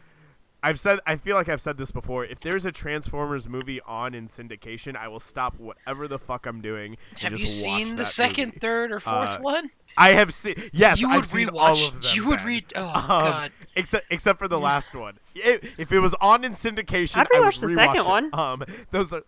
[0.67, 2.25] I've said I feel like I've said this before.
[2.25, 6.61] If there's a Transformers movie on in syndication, I will stop whatever the fuck I'm
[6.61, 6.97] doing.
[7.21, 8.59] Have you seen the second, movie.
[8.59, 9.71] third, or fourth Uh, one?
[9.97, 10.57] I have seen.
[10.73, 11.57] Yes, you I've would seen rewatch.
[11.61, 12.13] all of them.
[12.15, 12.47] you would Ben.
[12.47, 12.65] read.
[12.75, 13.53] Oh Um, god.
[13.77, 15.19] Except except for the last one.
[15.35, 18.07] If, if it was on in syndication, I'd I would rewatch the rewatch second it.
[18.07, 18.31] one.
[18.35, 19.23] Um, those are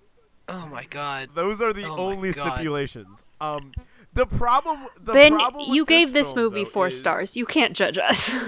[0.49, 1.31] Oh my god.
[1.35, 3.23] those are the Oh only stipulations.
[3.41, 3.73] Um,
[4.15, 4.87] the problem.
[5.01, 7.37] The ben, problem with you gave this this film, movie though, four is- stars.
[7.37, 8.35] You can't judge us.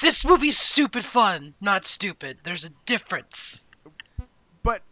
[0.00, 2.38] This movie's stupid fun, not stupid.
[2.44, 3.66] There's a difference.
[4.62, 4.82] but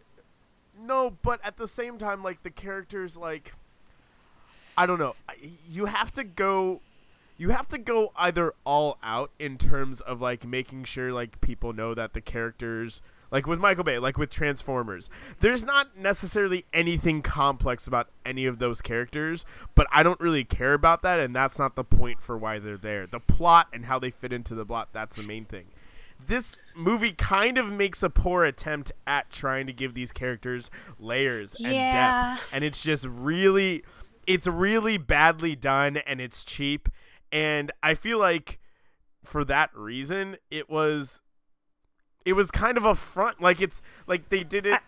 [0.79, 3.53] no, but at the same time, like the characters, like
[4.77, 5.15] I don't know,
[5.67, 6.81] you have to go.
[7.39, 11.71] You have to go either all out in terms of like making sure like people
[11.71, 15.09] know that the characters like with Michael Bay, like with Transformers,
[15.39, 20.73] there's not necessarily anything complex about any of those characters, but I don't really care
[20.73, 23.05] about that and that's not the point for why they're there.
[23.07, 25.65] The plot and how they fit into the plot, that's the main thing
[26.25, 31.53] this movie kind of makes a poor attempt at trying to give these characters layers
[31.63, 32.37] and Yeah.
[32.37, 33.83] depth and it's just really
[34.25, 36.89] it's really badly done and it's cheap
[37.31, 38.57] and i feel like
[39.23, 41.21] for that reason it was
[42.27, 44.79] it was kind of a front like it's like they did it I-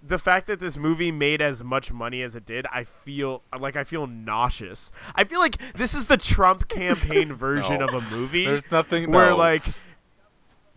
[0.00, 3.74] the fact that this movie made as much money as it did, I feel like
[3.74, 4.92] I feel nauseous.
[5.16, 7.88] I feel like this is the Trump campaign version No.
[7.88, 9.36] of a movie There's nothing where no.
[9.36, 9.64] like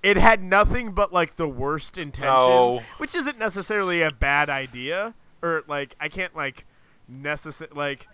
[0.01, 2.81] it had nothing but like the worst intentions, No.
[2.97, 5.13] which isn't necessarily a bad idea.
[5.43, 6.65] Or like I can't like
[7.07, 8.07] necessarily like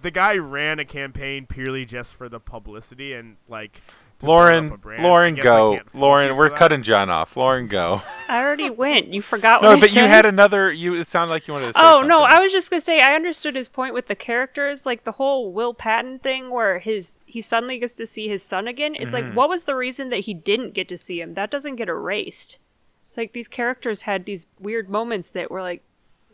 [0.00, 3.80] the guy ran a campaign purely just for the publicity and like
[4.28, 5.02] Lauren, up a brand.
[5.02, 5.72] Lauren, I guess I go.
[5.76, 6.58] can't fault you Lauren, we're that.
[6.58, 7.36] cutting John off.
[7.36, 8.02] Lauren, go.
[8.28, 9.08] I already went.
[9.12, 10.70] You forgot no, what I but you had another.
[10.72, 11.80] You it sounded like you wanted to say.
[11.82, 12.22] Oh no.
[12.22, 15.52] I was just gonna say I understood his point with the characters, like the whole
[15.52, 18.94] Will Patton thing, where his he suddenly gets to see his son again.
[18.94, 19.28] It's Mm-hmm.
[19.28, 21.34] like, what was the reason that he didn't get to see him?
[21.34, 22.58] That doesn't get erased.
[23.06, 25.82] It's like these characters had these weird moments that were like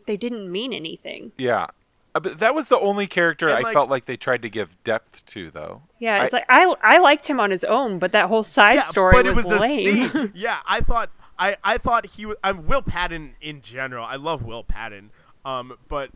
[0.05, 1.31] they didn't mean anything.
[1.37, 1.75] Yeah, but
[2.19, 5.25] that was the only character And, I like- felt like they tried to give depth
[5.27, 5.83] to, though.
[5.99, 8.83] Yeah, it's I- like I I liked him on his own, but that whole side
[8.85, 10.05] story but was, it was lame.
[10.05, 10.31] a scene.
[10.35, 12.37] yeah, I thought I I thought he was.
[12.43, 14.05] I'm Will Patton in general.
[14.05, 15.11] I love Will Patton.
[15.45, 16.11] Um, but.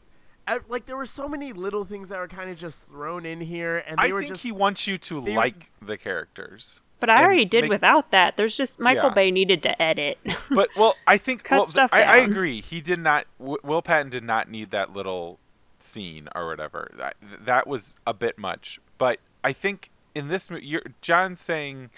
[0.48, 3.42] I, like there were so many little things that were kind of just thrown in
[3.42, 5.98] here, and they I were think just he wants you to they were- like the
[6.00, 6.82] characters.
[7.00, 8.38] but I already did make- without that.
[8.38, 9.14] There's just Michael Yeah.
[9.14, 10.18] Bay needed to edit.
[10.50, 12.60] But well, I think Cut well, stuff I, I agree.
[12.60, 13.28] He did not.
[13.40, 15.40] W- Will Patton did not need that little
[15.84, 16.92] scene or whatever.
[16.98, 17.16] That
[17.46, 18.80] that was a bit much.
[18.98, 21.90] But I think in this movie, you're, John's saying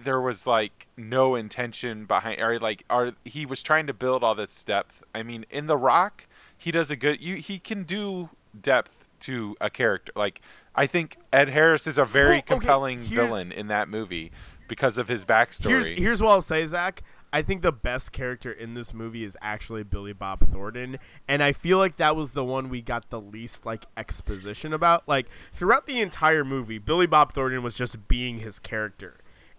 [0.00, 4.34] there was like no intention behind, or like, or he was trying to build all
[4.34, 5.02] this depth.
[5.14, 7.20] I mean, in The Rock, he does a good.
[7.20, 10.12] You he can do depth to a character.
[10.14, 10.40] Like
[10.74, 14.30] I think Ed Harris is a very Well, okay, compelling villain in that movie
[14.68, 15.68] because of his backstory.
[15.68, 17.02] Here's here's what I'll say, Zach.
[17.32, 21.52] I think the best character in this movie is actually Billy Bob Thornton, and I
[21.52, 25.06] feel like that was the one we got the least like exposition about.
[25.08, 29.18] Like throughout the entire movie, Billy Bob Thornton was just being his character,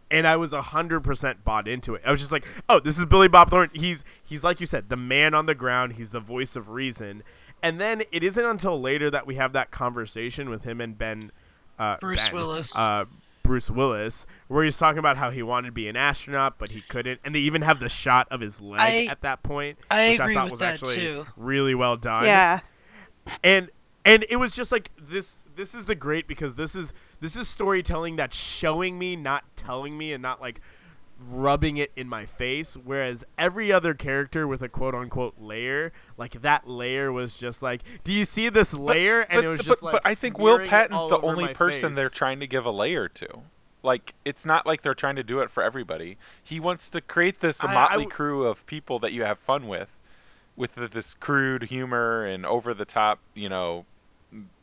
[0.10, 2.02] and I was hundred percent bought into it.
[2.06, 3.80] I was just like, oh, this is Billy Bob Thornton.
[3.80, 5.94] He's he's like you said, the man on the ground.
[5.94, 7.24] He's the voice of reason.
[7.62, 11.32] And then it isn't until later that we have that conversation with him and Ben.
[11.78, 12.78] Uh, Bruce Ben, Willis.
[12.78, 13.06] Uh,
[13.50, 16.82] Bruce Willis, where he's talking about how he wanted to be an astronaut, but he
[16.82, 20.12] couldn't, and they even have the shot of his leg I- at that point, I
[20.12, 21.26] which agree I thought with was actually too.
[21.36, 22.26] really well done.
[22.26, 22.60] yeah.
[23.44, 23.72] and
[24.06, 25.40] and it was just like this.
[25.56, 29.98] This is the great because this is this is storytelling that's showing me, not telling
[29.98, 30.62] me, and not like
[31.28, 32.76] rubbing it in my face.
[32.76, 37.82] Whereas every other character with a quote unquote layer, like that layer was just like,
[38.04, 39.22] do you see this layer?
[39.22, 41.94] and but, it was just but like, but I think Will Patton's the only person
[41.94, 43.42] they're trying to give a layer to.
[43.82, 46.18] Like it's not like they're trying to do it for everybody.
[46.44, 49.68] He wants to create this I- I motley crew of people that you have fun
[49.68, 49.98] with,
[50.56, 53.86] with the, this crude humor and over the top, you know,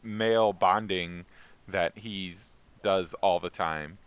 [0.02, 1.24] male bonding
[1.66, 3.98] that he's does all the time.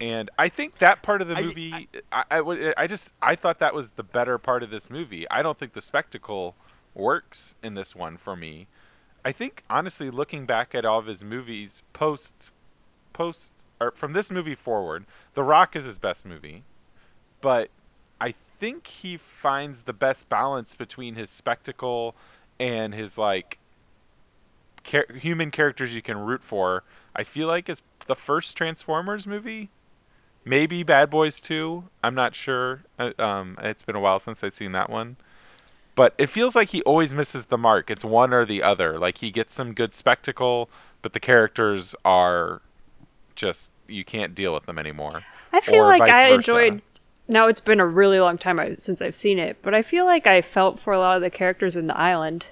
[0.00, 1.72] And I think that part of the movie,
[2.10, 5.28] I- I, I, I just I thought that was the better part of this movie.
[5.30, 6.54] I don't think the spectacle
[6.94, 8.66] works in this one for me.
[9.24, 12.50] I think honestly, looking back at all of his movies post,
[13.12, 16.64] post or from this movie forward, The Rock is his best movie,
[17.42, 17.68] but
[18.20, 22.14] I think he finds the best balance between his spectacle
[22.58, 23.58] and his like
[24.82, 26.84] char- human characters you can root for.
[27.14, 29.70] I feel like it's the first Transformers movie,
[30.44, 31.84] maybe Bad Boys 2.
[32.02, 32.82] I'm not sure.
[32.98, 35.16] Uh, Um, it's been a while since I've seen that one
[35.96, 37.90] but it feels like he always misses the mark.
[37.90, 38.98] It's one or the other.
[38.98, 40.70] Like he gets some good spectacle,
[41.02, 42.62] but the characters are
[43.34, 45.24] just you can't deal with them anymore.
[45.52, 46.34] I feel or like I versa.
[46.36, 46.82] enjoyed.
[47.28, 50.26] Now it's been a really long time since I've seen it, but I feel like
[50.26, 52.46] I felt for a lot of the characters in the island.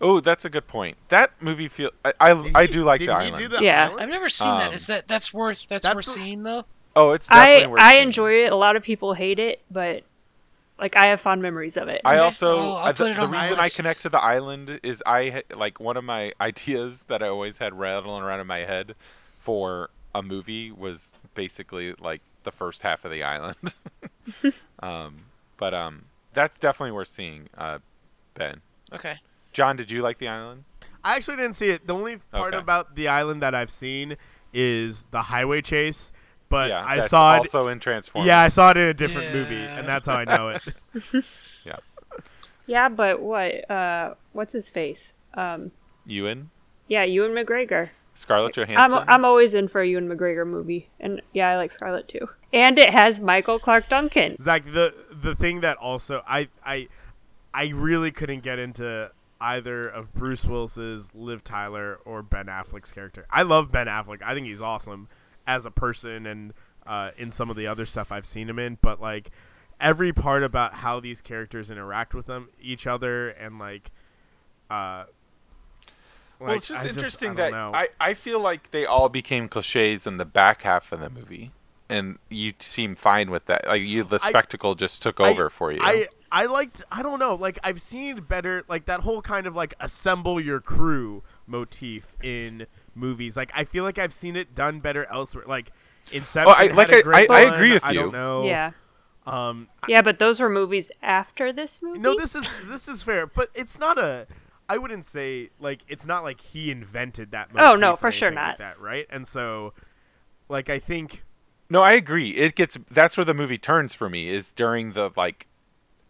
[0.00, 0.96] Oh, that's a good point.
[1.10, 3.36] That movie feel I I, Did I do like did the he island.
[3.36, 3.84] do the Yeah.
[3.84, 4.00] island?
[4.00, 4.68] I've never seen that.
[4.68, 6.64] Um, Is that that's worth that's, that's worth the- seeing though?
[7.00, 8.02] Oh, it's definitely I worth I seeing.
[8.04, 8.52] enjoy it.
[8.52, 10.02] A lot of people hate it, but
[10.78, 12.00] like I have fond memories of it.
[12.04, 14.80] I also I'll- I'll uh, the, the on my reason I connect to the island
[14.82, 18.60] is I like one of my ideas that I always had rattling around in my
[18.60, 18.94] head
[19.38, 23.74] for a movie was basically like the first half of the island.
[24.80, 25.16] um,
[25.56, 27.48] but um, that's definitely worth seeing.
[27.56, 27.78] Uh,
[28.34, 28.60] Ben,
[28.92, 29.18] Okay.
[29.52, 30.64] John, did you like the island?
[31.04, 31.86] I actually didn't see it.
[31.86, 32.60] The only part Okay.
[32.62, 34.16] about the island that I've seen
[34.52, 36.12] is the highway chase,
[36.50, 37.38] but yeah, I that's saw it.
[37.38, 38.26] also in Transformers.
[38.26, 40.62] Yeah, I saw it in a different movie, and that's how I know it.
[41.64, 41.76] yeah.
[42.66, 43.70] yeah, but what?
[43.70, 45.14] Uh, what's his face?
[45.34, 45.70] Um,
[46.06, 46.50] Ewan,
[46.88, 47.90] yeah, Ewan McGregor.
[48.14, 49.04] Scarlett I'm Johansson.
[49.06, 52.28] I'm always in for a Ewan McGregor movie, and yeah, I like Scarlett too.
[52.52, 54.36] And it has Michael Clarke Duncan.
[54.40, 56.88] Zach, the the thing that also I I
[57.54, 63.24] I really couldn't get into either of Bruce Willis's, Liv Tyler, or Ben Affleck's character.
[63.30, 64.20] I love Ben Affleck.
[64.22, 65.08] I think he's awesome
[65.50, 66.52] as a person and
[66.86, 68.78] uh, in some of the other stuff I've seen him in.
[68.80, 69.30] But like
[69.80, 73.90] every part about how these characters interact with them each other and like
[74.70, 75.04] uh
[76.38, 77.72] well, it's just I interesting I that know.
[77.74, 81.50] I, I feel like they all became cliches in the back half of the movie,
[81.88, 83.66] and you seem fine with that.
[83.66, 85.80] Like you, the I- spectacle just took I- over for you.
[85.82, 89.54] I I liked I don't know like I've seen better like that whole kind of
[89.54, 93.36] like assemble your crew motif in movies.
[93.36, 95.44] Like I feel like I've seen it done better elsewhere.
[95.46, 95.72] Like
[96.12, 96.54] Inception.
[96.56, 97.54] I- had like, a I- great I- I one.
[97.54, 97.88] agree with you.
[97.90, 98.46] I don't know.
[98.46, 98.72] Yeah.
[99.26, 101.98] Um, Yeah, but those were movies after this movie.
[101.98, 104.26] No, this is this is fair, but it's not a.
[104.68, 107.50] I wouldn't say like it's not like he invented that.
[107.56, 108.58] Oh, no, or for sure anything like not.
[108.58, 109.06] that, right?
[109.10, 109.74] And so,
[110.48, 111.24] like, I think
[111.68, 112.30] No, I agree.
[112.30, 115.46] It gets that's where the movie turns for me is during the like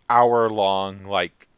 [0.09, 1.49] hour long like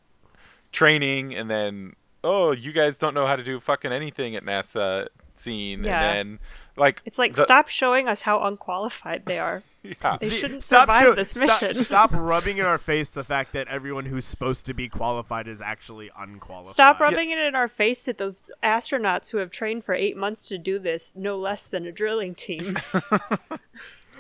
[0.73, 5.09] training and then oh you guys don't know how to do fucking anything at NASA
[5.37, 6.13] scene Yeah.
[6.13, 6.39] and then
[6.77, 9.63] like It's like the- stop showing us how unqualified they are.
[9.83, 10.17] yeah.
[10.21, 11.75] They shouldn't stop survive show- this mission.
[11.75, 15.61] Stop, rubbing in our face the fact that everyone who's supposed to be qualified is
[15.61, 16.69] actually unqualified.
[16.73, 20.45] Stop rubbing it in our face that those astronauts who have trained for eight months
[20.45, 22.77] to do this no less than a drilling team.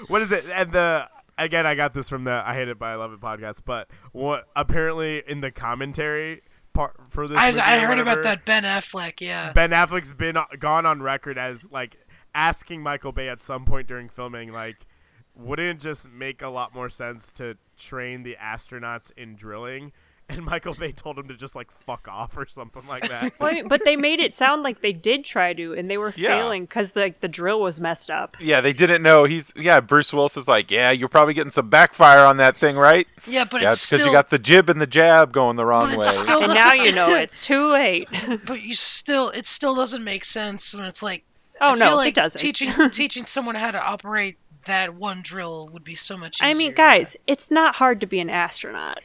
[0.08, 0.44] What is it?
[0.52, 3.20] And the again, I got this from the I Hate It but I Love It
[3.20, 3.60] podcast.
[3.64, 8.64] But what apparently in the commentary part for this, I, I heard about that Ben
[8.64, 9.20] Affleck.
[9.20, 9.52] Yeah.
[9.52, 11.96] Ben Affleck's been uh, gone on record as like
[12.34, 14.86] asking Michael Bay at some point during filming, like,
[15.34, 19.92] wouldn't it just make a lot more sense to train the astronauts in drilling?
[20.32, 23.32] And Michael Bay told him to just like fuck off or something like that.
[23.38, 25.98] Well, I mean, but they made it sound like they did try to, and they
[25.98, 26.28] were Yeah.
[26.36, 28.36] failing because the the drill was messed up.
[28.40, 31.68] yeah they didn't know he's yeah Bruce Willis is like yeah you're probably getting some
[31.68, 34.06] backfire on that thing right Yeah, but yeah it's it's because still.
[34.08, 36.48] you got the jib and the jab going the wrong but way it's still And
[36.54, 38.08] now doesn't- you know it's too late.
[38.46, 41.24] But you still, it still doesn't make sense when it's like.
[41.60, 42.40] Oh I feel no, like it doesn't.
[42.40, 46.48] Teaching teaching someone how to operate that one drill would be so much easier.
[46.48, 49.04] I mean, guys, it's not hard to be an astronaut.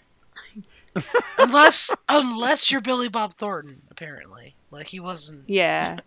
[1.37, 5.47] unless unless you're Billy Bob Thornton, apparently, like he wasn't.
[5.49, 5.97] Yeah.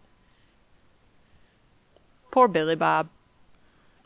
[2.30, 3.08] Poor Billy Bob.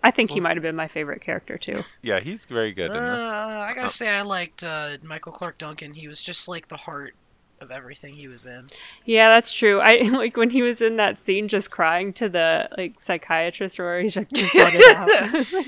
[0.03, 1.77] I think he might have been my favorite character too.
[2.03, 3.89] yeah he's very good in this Uh, I gotta Oh.
[3.89, 5.95] say, I liked uh, Michael Clarke Duncan.
[5.95, 7.15] He was just like the heart
[7.61, 8.69] of everything he was in.
[9.07, 9.81] Yeah, that's true.
[9.81, 13.85] I like when he was in that scene just crying to the like psychiatrist or
[13.85, 15.35] where he's like just let it out.
[15.37, 15.67] It's like,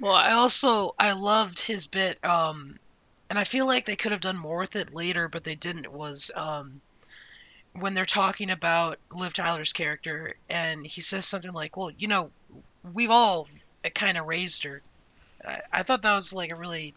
[0.00, 2.76] Well, I also I loved his bit, um,
[3.32, 5.90] and I feel like they could have done more with it later, but they didn't.
[5.90, 6.82] Was um,
[7.72, 12.30] when they're talking about Liv Tyler's character, and he says something like, "Well, you know,
[12.92, 13.48] we've all
[13.94, 14.82] kind of raised her."
[15.48, 16.92] I, I thought that was like a really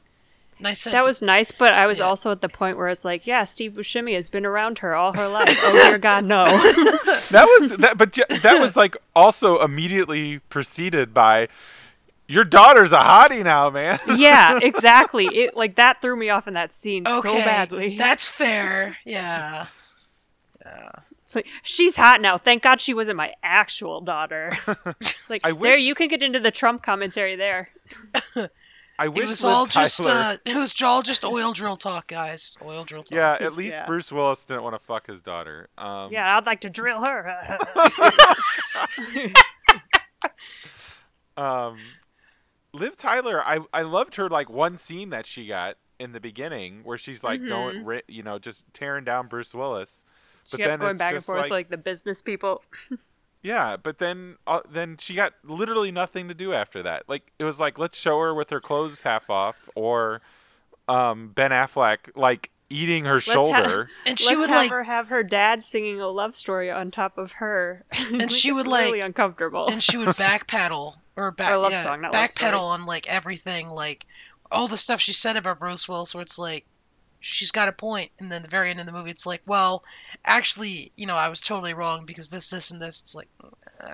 [0.60, 0.84] nice.
[0.84, 2.06] that was nice, but I was Yeah.
[2.06, 5.14] also at the point where it's like, yeah, Steve Buscemi has been around her all
[5.14, 5.58] her life.
[5.64, 6.44] Oh dear God, no.
[7.32, 11.48] that was that but that was like also immediately preceded by
[12.28, 15.26] your daughter's a hottie now man yeah, exactly.
[15.26, 17.28] It like that threw me off in that scene okay.
[17.28, 17.98] so badly.
[17.98, 18.96] That's fair.
[19.06, 19.68] Yeah.
[20.66, 20.92] Yeah.
[21.24, 22.38] It's like she's hot now.
[22.38, 24.56] Thank God she wasn't my actual daughter.
[25.30, 27.70] like I there, you can get into the Trump commentary there.
[28.98, 32.08] I wish It was Liv all just uh, it was all just oil drill talk,
[32.08, 32.58] guys.
[32.64, 33.16] Oil drill talk.
[33.16, 33.86] yeah at least Yeah.
[33.86, 37.58] Bruce Willis didn't want to fuck his daughter um Yeah, I'd like to drill her.
[41.38, 41.78] um
[42.76, 46.82] Liv Tyler I I loved her like one scene that she got in the beginning
[46.84, 50.04] where she's like going ri- you know just tearing down Bruce Willis
[50.44, 52.64] she But kept then going it's back and forth like- like, the business people.
[53.42, 57.04] Yeah, but then uh, then she got literally nothing to do after that.
[57.08, 60.22] Like it was like let's show her with her clothes half off, or
[60.88, 63.90] um, Ben Affleck like eating her ha- shoulder.
[64.08, 66.90] and she Let's would have like her have her dad singing a love story on
[66.90, 69.68] top of her, And she It's would, really like- uncomfortable.
[69.70, 73.68] and she would backpedal or back Or love yeah, song, not backpedal on like everything,
[73.68, 74.06] like
[74.52, 76.66] all the stuff she said about Bruce Willis, where it's like
[77.28, 79.84] she's got a point, and then the very end of the movie, it's like, well,
[80.26, 83.02] actually, you know, I was totally wrong because this, this, and this.
[83.02, 83.28] It's like,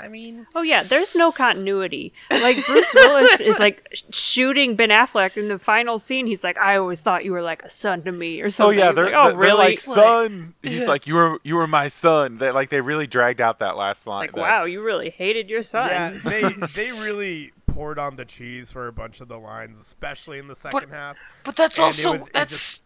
[0.02, 2.14] I mean, Oh yeah, there's no continuity.
[2.30, 6.28] Like Bruce Willis is like shooting Ben Affleck in the final scene.
[6.28, 8.78] He's like, "I always thought you were like a son to me," or something.
[8.80, 9.58] Oh yeah, He's they're, like, oh they're really?
[9.58, 10.54] like It's like- son.
[10.64, 10.88] He's Yeah.
[10.88, 12.38] like you were you were my son.
[12.38, 14.26] They like they really dragged out that last line.
[14.26, 15.90] It's like, that- wow, you really hated your son.
[15.90, 16.44] Yeah, they
[16.76, 20.56] they really poured on the cheese for a bunch of the lines, especially in the
[20.56, 21.16] second half.
[21.46, 22.84] but that's And also was- that's just-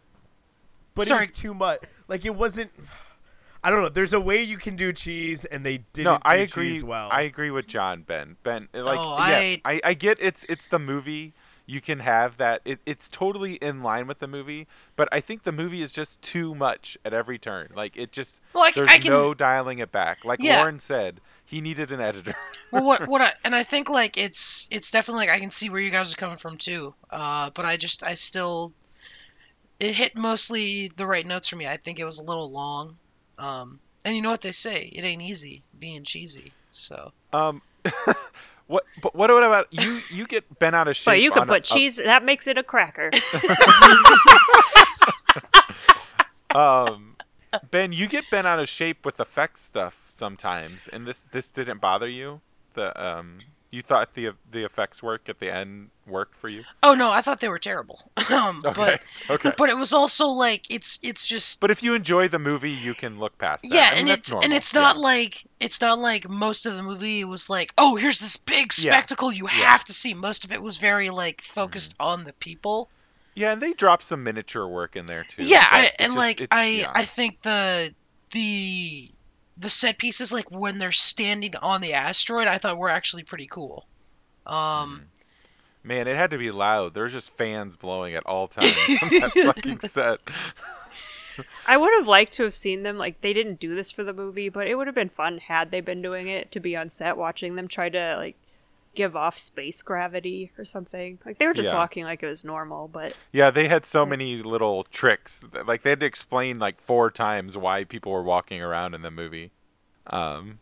[0.96, 1.26] But Sorry.
[1.26, 1.82] it was too much.
[2.08, 2.72] Like it wasn't.
[3.64, 3.90] I don't know.
[3.90, 6.06] There's a way you can do cheese, and they didn't.
[6.06, 6.74] no, I agree.
[6.74, 7.10] Cheese well.
[7.12, 8.04] I agree with John.
[8.04, 8.38] Ben.
[8.44, 8.62] Ben.
[8.74, 11.34] Like Oh, yes, I, I get it's it's the movie.
[11.68, 12.62] You can have that.
[12.64, 16.22] It, it's totally in line with the movie, but I think the movie is just
[16.22, 17.70] too much at every turn.
[17.76, 20.24] Like it just well, I, there's I can no dialing it back.
[20.24, 20.58] Like Yeah.
[20.60, 22.36] Lauren said, he needed an editor.
[22.72, 25.72] well, what what I and I think like it's it's definitely like I can see
[25.72, 26.94] where you guys are coming from too.
[27.10, 28.72] Uh, but I just I still
[29.80, 31.68] it hit mostly the right notes for me.
[31.68, 32.98] I think it was a little long.
[33.38, 36.52] Um, and you know what they say, it ain't easy being cheesy.
[36.72, 37.62] So um,
[38.68, 38.86] what?
[39.02, 40.00] But what about you?
[40.10, 41.06] You get bent out of shape.
[41.06, 41.98] But you can on a- put cheese.
[41.98, 43.10] That makes it a cracker.
[46.56, 47.16] um,
[47.72, 51.82] Ben, you get bent out of shape with effect stuff sometimes, and this this didn't
[51.82, 52.42] bother you.
[52.74, 53.40] The um,
[53.76, 56.64] You thought the the effects work at the end worked for you?
[56.82, 58.00] Oh no, I thought they were terrible.
[58.32, 58.74] um, Okay.
[58.74, 59.52] but okay.
[59.58, 62.94] but it was also like it's it's just But if you enjoy the movie, you
[62.94, 63.74] can look past that.
[63.74, 65.02] yeah, I mean, and it's and it's not Yeah.
[65.02, 68.94] like it's not like most of the movie was like, oh, here's this big Yeah.
[68.94, 69.50] spectacle you Yeah.
[69.56, 69.64] Mm-hmm.
[69.64, 70.14] have to see.
[70.14, 72.90] Most of it was very like focused on the people.
[73.34, 75.44] Yeah, and they drop some miniature work in there too.
[75.46, 76.92] yeah, I, and just- like it- I yeah.
[76.96, 77.94] I think the
[78.32, 79.12] the
[79.58, 83.48] the set pieces like when they're standing on the asteroid, I thought were actually pretty
[83.48, 83.86] cool.
[84.46, 85.08] Um,
[85.84, 86.94] Man, it had to be loud.
[86.94, 90.20] There's just fans blowing at all times on that fucking set.
[91.68, 92.98] I would have liked to have seen them.
[92.98, 95.70] Like they didn't do this for the movie, but it would have been fun had
[95.70, 98.36] they been doing it to be on set watching them try to like
[98.96, 101.20] give off space gravity or something.
[101.26, 101.76] Like they were just Yeah.
[101.76, 105.46] walking like it was normal, but Yeah, they had so many little tricks.
[105.66, 109.12] Like they had to explain like four times why people were walking around in the
[109.12, 109.52] movie.
[110.08, 110.60] Um,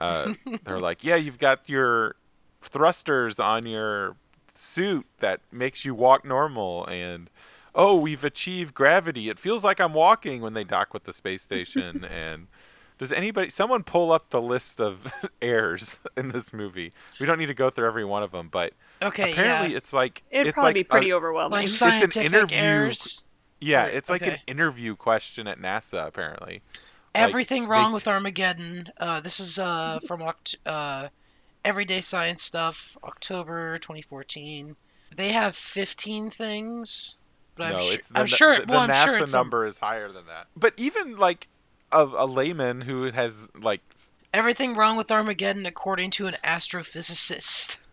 [0.00, 0.32] uh,
[0.64, 2.16] they're like, yeah, you've got your
[2.62, 4.16] thrusters on your
[4.54, 7.30] suit that makes you walk normal, and
[7.74, 9.28] oh, we've achieved gravity.
[9.28, 12.04] It feels like I'm walking when they dock with the space station.
[12.10, 12.48] and
[13.00, 15.10] does anybody, someone pull up the list of
[15.42, 16.92] airs in this movie?
[17.18, 19.92] We don't need to go through every one of them, but okay, apparently yeah, it's
[19.92, 21.52] like it'd it's probably like be a- pretty overwhelming.
[21.52, 23.24] like it's an scientific interview- errors.
[23.58, 26.62] Yeah, it's like an interview question at NASA apparently.
[27.14, 28.88] Like, Everything wrong they with Armageddon.
[28.96, 31.08] Uh, this is uh, from Oct- uh,
[31.64, 34.76] Everyday Science Stuff, October 2014.
[35.16, 37.18] They have 15 things,
[37.56, 38.60] but I'm, no, su- it's the, I'm sure.
[38.60, 40.46] the, the well, I'm NASA sure it's um, number is higher than that.
[40.56, 41.48] But even like
[41.92, 43.80] a, a layman who has like
[44.32, 47.86] everything wrong with Armageddon according to an astrophysicist.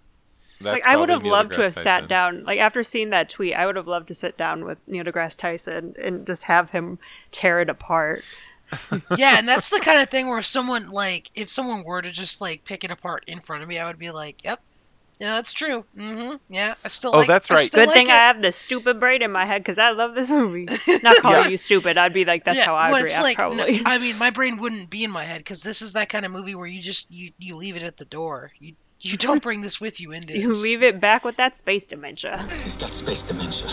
[0.62, 1.84] that's like I would have Neil loved to have Tyson.
[1.84, 2.44] sat down.
[2.44, 5.38] Like after seeing that tweet, I would have loved to sit down with Neil deGrasse
[5.38, 7.00] Tyson and just have him
[7.32, 8.24] tear it apart.
[9.18, 12.42] yeah, and that's the kind of thing where someone like, if someone were to just
[12.42, 14.60] like pick it apart in front of me, I would be like, "Yep,
[15.20, 15.84] yeah, that's true.
[15.98, 16.36] Mm-hmm.
[16.50, 17.12] Yeah, I still.
[17.14, 17.60] Oh, like, that's right.
[17.60, 18.14] still Good like thing it.
[18.14, 20.68] I have this stupid brain in my head because I love this movie.
[21.04, 21.48] Not calling Yeah.
[21.50, 21.98] you stupid.
[21.98, 23.82] I'd be like, that's yeah, how I well, react like, n- probably.
[23.86, 26.32] I mean, my brain wouldn't be in my head because this is that kind of
[26.32, 28.52] movie where you just you you leave it at the door.
[28.60, 30.38] You you don't bring this with you into.
[30.38, 32.48] you leave it back with that space dementia.
[32.64, 33.70] He's got space dementia.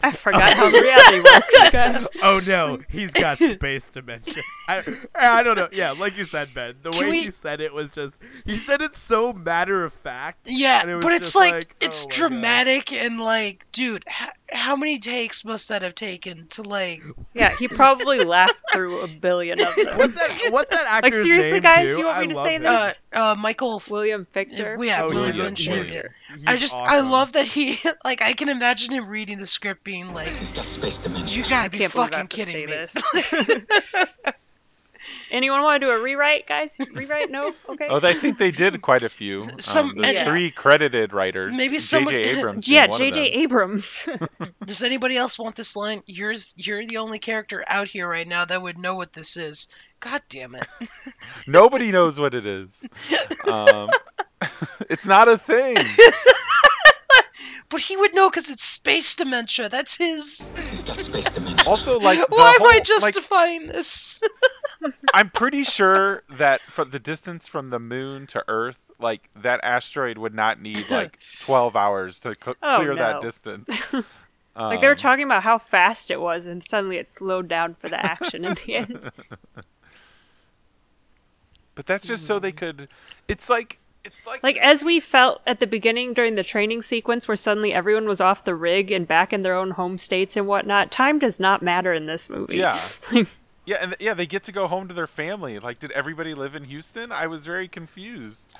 [0.02, 2.08] I forgot how reality works, guys.
[2.22, 4.42] Oh no, he's got space dimension.
[4.68, 4.82] I,
[5.14, 5.68] I don't know.
[5.72, 6.76] Yeah, like you said, Ben.
[6.82, 9.92] The Can way we- he said it was just he said it so matter of
[9.92, 10.48] fact.
[10.48, 14.30] Yeah, and it was but it's like, like, it's oh dramatic and like, dude, h-
[14.52, 17.02] how many takes must that have taken to like?
[17.34, 19.96] Yeah, he probably laughed through a billion of them.
[19.98, 20.48] What's that?
[20.52, 21.98] What's that Like seriously, name, guys, too?
[22.00, 22.62] you want I me to love say him.
[22.64, 23.00] this?
[23.12, 23.82] Uh, uh, Michael.
[23.90, 24.84] William Fichtner.
[24.84, 25.72] yeah, Oh, William he's- Fincher.
[25.84, 27.10] he's- he's I just, I awesome.
[27.10, 30.66] love that he, like, I can imagine him reading the script, being like, He's got
[30.66, 31.36] space dementia.
[31.36, 34.24] "You gotta I be can't believe I fucking have to kidding me." this.
[35.30, 36.80] Anyone want to do a rewrite, guys?
[36.94, 37.30] Rewrite?
[37.30, 37.52] No.
[37.70, 37.86] Okay.
[37.88, 39.46] Oh, I think they did quite a few.
[39.58, 40.24] Some- um, yeah.
[40.24, 41.52] three credited writers.
[41.54, 42.38] Maybe someone- J.J.
[42.38, 42.68] Abrams.
[42.68, 43.20] yeah, being one J.J.
[43.42, 44.08] Abrams.
[44.64, 46.02] Does anybody else want this line?
[46.06, 49.68] You're you're the only character out here right now that would know what this is.
[50.00, 50.66] God damn it!
[51.46, 52.88] Nobody knows what it is.
[53.50, 53.90] Um,
[54.88, 55.76] it's not a thing.
[57.70, 59.68] But he would know because it's space dementia.
[59.68, 60.52] That's his.
[60.70, 61.70] He's got space dementia.
[61.70, 64.20] Also, like the Why am whole, I like, justifying this?
[65.12, 70.18] I'm pretty sure that from the distance from the moon to Earth, like that asteroid
[70.18, 73.20] would not need like 12 hours to co- Oh, clear that no.
[73.20, 73.68] distance.
[73.92, 77.74] like they were Um, talking about how fast it was, and suddenly it slowed down
[77.74, 79.08] for the action in the end.
[81.74, 82.88] But that's just so they could.
[83.28, 83.79] It's like it's
[84.26, 88.06] like Like as we felt at the beginning during the training sequence, where suddenly everyone
[88.06, 90.90] was off the rig and back in their own home states and whatnot.
[90.90, 92.56] Time does not matter in this movie.
[92.56, 92.80] yeah.
[93.66, 95.58] Yeah, and yeah, they get to go home to their family.
[95.60, 97.12] Like, did everybody live in Houston?
[97.12, 98.54] I was very confused.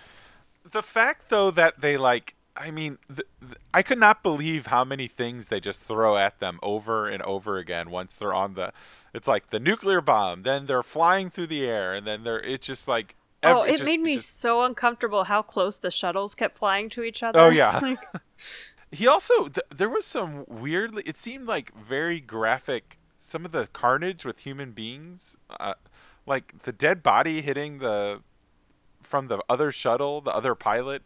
[0.70, 4.84] The fact, though, that they like, I mean, th- th- I could not believe how
[4.84, 8.72] many things they just throw at them over and over again once they're on the.
[9.12, 12.40] It's like the nuclear bomb, then they're flying through the air, and then they're.
[12.40, 13.16] It's just like.
[13.42, 16.88] Ev- Oh, it just- made me just- so uncomfortable how close the shuttles kept flying
[16.90, 17.40] to each other.
[17.40, 17.78] Oh, yeah.
[17.78, 17.98] Like,
[18.92, 21.04] He also th- there was some weirdly.
[21.06, 22.98] It seemed like very graphic.
[23.20, 25.74] Some of the carnage with human beings, uh,
[26.26, 28.22] like the dead body hitting the
[29.00, 31.02] from the other shuttle, the other pilot,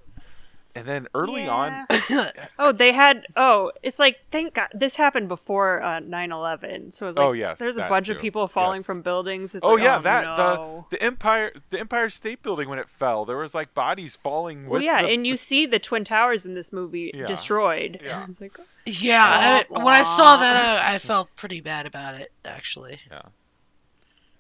[0.77, 1.87] and then early on,
[2.59, 3.27] oh, they had.
[3.37, 6.93] Oh, it's like thank God this happened before uh, 9/11.
[6.93, 8.87] So it's like Oh, yes, there's a that bunch of people falling Yes.
[8.87, 9.55] from buildings.
[9.55, 10.87] It's oh like, yeah, oh, that no.
[10.91, 14.68] the the Empire the Empire State Building when it fell, there was like bodies falling.
[14.68, 17.27] Well, yeah, the- and you see the twin towers in this movie Yeah.
[17.27, 18.01] destroyed.
[18.03, 18.27] Yeah.
[18.29, 22.33] It's like, yeah, I, when I saw that, I, I felt pretty bad about it.
[22.45, 23.22] Actually, Yeah.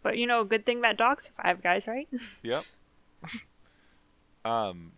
[0.02, 2.08] but you know, good thing that dog survived, guys, right?
[2.42, 2.64] Yep.
[4.44, 4.92] Um,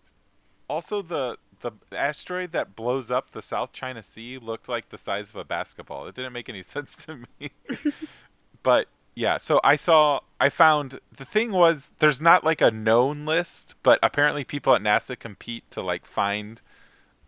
[0.69, 5.31] also the the asteroid that blows up the South China Sea looked like the size
[5.31, 6.07] of a basketball.
[6.07, 7.51] It didn't make any sense to me.
[8.63, 13.25] but yeah, so I saw I found the thing was there's not like a known
[13.25, 16.61] list, but apparently people at NASA compete to like find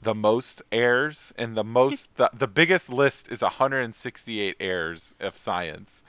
[0.01, 6.05] the most errors and the most the, the biggest list is 168 errors of science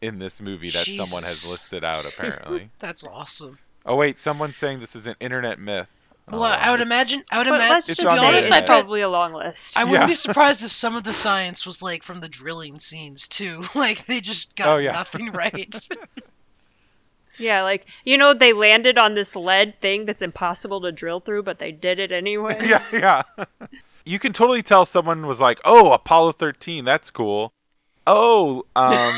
[0.00, 2.70] in this movie that someone has listed out apparently.
[2.78, 3.58] That's awesome.
[3.84, 6.03] oh wait, someone's saying this is an internet myth.
[6.30, 7.22] Well, I would imagine.
[7.30, 7.70] I would But imagine.
[7.74, 8.66] let's just to be honest, I it's internet.
[8.66, 9.76] probably a long list.
[9.76, 10.06] I wouldn't Yeah.
[10.06, 13.62] be surprised if some of the science was like from the drilling scenes too.
[13.74, 14.92] Like they just got Oh, yeah.
[14.92, 15.76] nothing right.
[17.38, 21.42] yeah, like you know, they landed on this lead thing that's impossible to drill through,
[21.42, 22.56] but they did it anyway.
[22.64, 23.22] yeah, yeah.
[24.06, 27.52] you can totally tell someone was like, "Oh, Apollo 13, that's cool."
[28.06, 29.14] Oh, um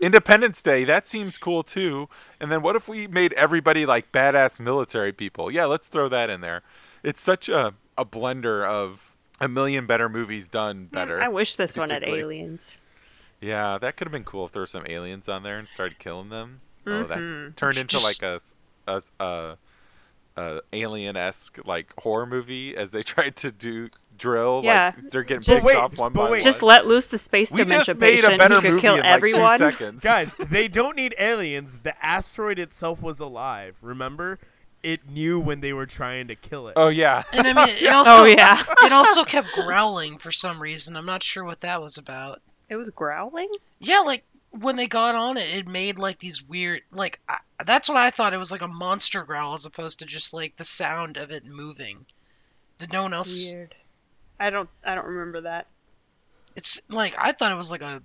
[0.00, 2.08] Independence Day, that seems cool too.
[2.40, 5.50] And then what if we made everybody like badass military people?
[5.50, 6.62] Yeah, let's throw that in there.
[7.02, 11.20] It's such a a blender of a million better movies done better.
[11.20, 12.78] I wish this one had aliens.
[13.40, 15.98] Yeah, that could have been cool if there were some aliens on there and started
[15.98, 16.60] killing them.
[16.86, 17.56] Oh, that Mhm.
[17.56, 19.58] turned into like a
[20.72, 23.88] alien esque like horror movie as they tried to do
[24.18, 24.62] drill.
[24.64, 24.92] Yeah.
[24.96, 26.42] like, they're getting Just- picked Wait, off one but by wait.
[26.42, 28.94] Just let loose the space we dimension just made a better who could movie kill
[28.94, 29.58] in like everyone.
[29.58, 31.78] two seconds, Guys, they don't need aliens.
[31.82, 33.76] The asteroid itself was alive.
[33.82, 34.38] Remember?
[34.82, 36.74] It knew when they were trying to kill it.
[36.76, 40.60] Oh yeah, and I mean, it also Oh yeah, it also kept growling for some
[40.62, 40.96] reason.
[40.96, 42.40] I'm not sure what that was about.
[42.68, 43.48] it was growling.
[43.80, 47.88] Yeah, like when they got on it, it made like these weird like I, that's
[47.88, 48.32] what I thought.
[48.32, 51.44] It was like a monster growl as opposed to just like the sound of it
[51.46, 52.06] moving.
[52.78, 53.52] Did no one else?
[53.52, 53.74] Weird.
[54.38, 54.68] I don't.
[54.84, 55.66] I don't remember that.
[56.54, 58.02] It's like I thought it was like a.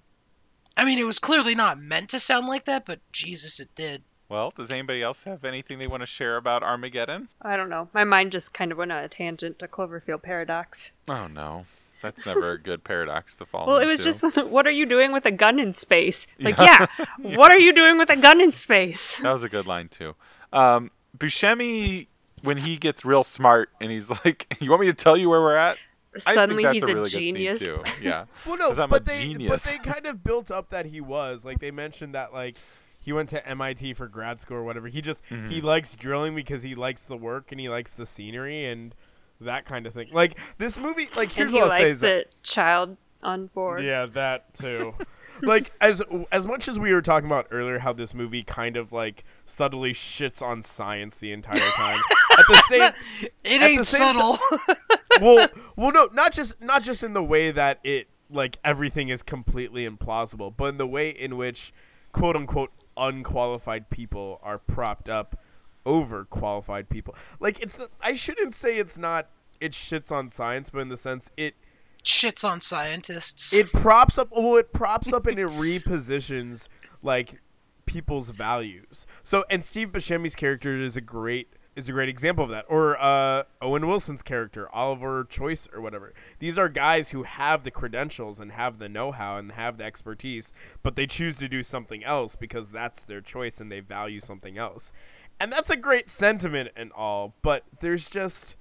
[0.77, 4.01] I mean, it was clearly not meant to sound like that, but Jesus, it did.
[4.29, 7.27] Well, does anybody else have anything they want to share about Armageddon?
[7.41, 7.89] I don't know.
[7.93, 10.93] My mind just kind of went on a tangent to Cloverfield paradox.
[11.09, 11.65] Oh no,
[12.01, 15.11] that's never a good paradox to fall Well, it was just, what are you doing
[15.11, 16.27] with a gun in space?
[16.37, 19.17] It's like, yeah, what are you doing with a gun in space?
[19.17, 20.15] That was a good line too.
[20.53, 22.07] Um, Buscemi,
[22.41, 25.41] when he gets real smart and he's like, "You want me to tell you where
[25.41, 25.77] we're at?"
[26.13, 27.59] I Suddenly think he's that's a, really good scene, genius.
[27.77, 27.83] too.
[28.01, 28.25] Yeah.
[28.45, 31.45] Well, no, I'm but a they but they kind of built up that he was
[31.45, 32.57] like they mentioned that like
[32.99, 34.87] he went to MIT for grad school or whatever.
[34.87, 35.49] He just Mm-hmm.
[35.49, 38.93] he likes drilling because he likes the work and he likes the scenery and
[39.39, 40.09] that kind of thing.
[40.11, 43.47] Like this movie, like and here's he what I'll say likes is that, child on
[43.47, 43.83] board.
[43.83, 44.93] yeah, that too.
[45.41, 46.01] like as
[46.31, 49.93] as much as we were talking about earlier, how this movie kind of like subtly
[49.93, 51.99] shits on science the entire time.
[52.47, 54.37] The same It ain't subtle.
[55.21, 59.23] well, well, no, not just not just in the way that it like everything is
[59.23, 61.73] completely implausible, but in the way in which
[62.11, 65.39] quote unquote unqualified people are propped up
[65.85, 67.15] over qualified people.
[67.39, 69.27] Like it's I shouldn't say it's not
[69.59, 71.55] it shits on science, but in the sense it
[72.03, 73.53] Shits on scientists.
[73.53, 76.67] it props up well it props up and it repositions
[77.03, 77.39] like
[77.85, 82.49] people's values so and steve buscemi's character is a great is a great example of
[82.49, 82.65] that.
[82.67, 86.13] Or uh, owen wilson's character oliver choice or whatever.
[86.39, 90.53] These are guys who have the credentials and have the know-how and have the expertise
[90.83, 94.57] but they choose to do something else because that's their choice and they value something
[94.57, 94.91] else.
[95.39, 98.55] And that's a great sentiment and all but there's just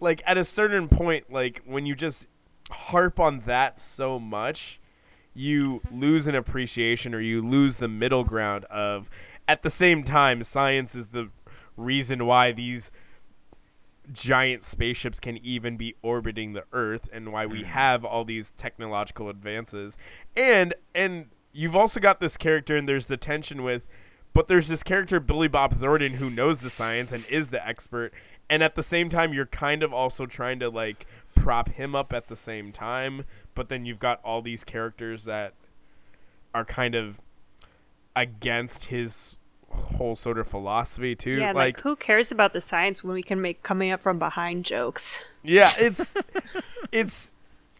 [0.00, 2.28] like at a certain point like when you just
[2.70, 4.80] harp on that so much
[5.34, 9.08] you lose an appreciation or you lose the middle ground of
[9.46, 11.30] at the same time science is the
[11.76, 12.90] reason why these
[14.10, 17.66] giant spaceships can even be orbiting the earth and why we mm.
[17.66, 19.96] have all these technological advances.
[20.36, 23.88] And and you've also got this character and there's the tension with
[24.32, 28.12] but there's this character Billy Bob Thornton who knows the science and is the expert.
[28.48, 32.12] And at the same time you're kind of also trying to like prop him up
[32.12, 33.24] at the same time.
[33.54, 35.54] But then you've got all these characters that
[36.54, 37.20] are kind of
[38.16, 39.38] against his
[39.72, 43.22] whole sort of philosophy too Yeah, like, like who cares about the science when we
[43.22, 46.14] can make coming up from behind jokes yeah it's
[46.90, 47.32] it's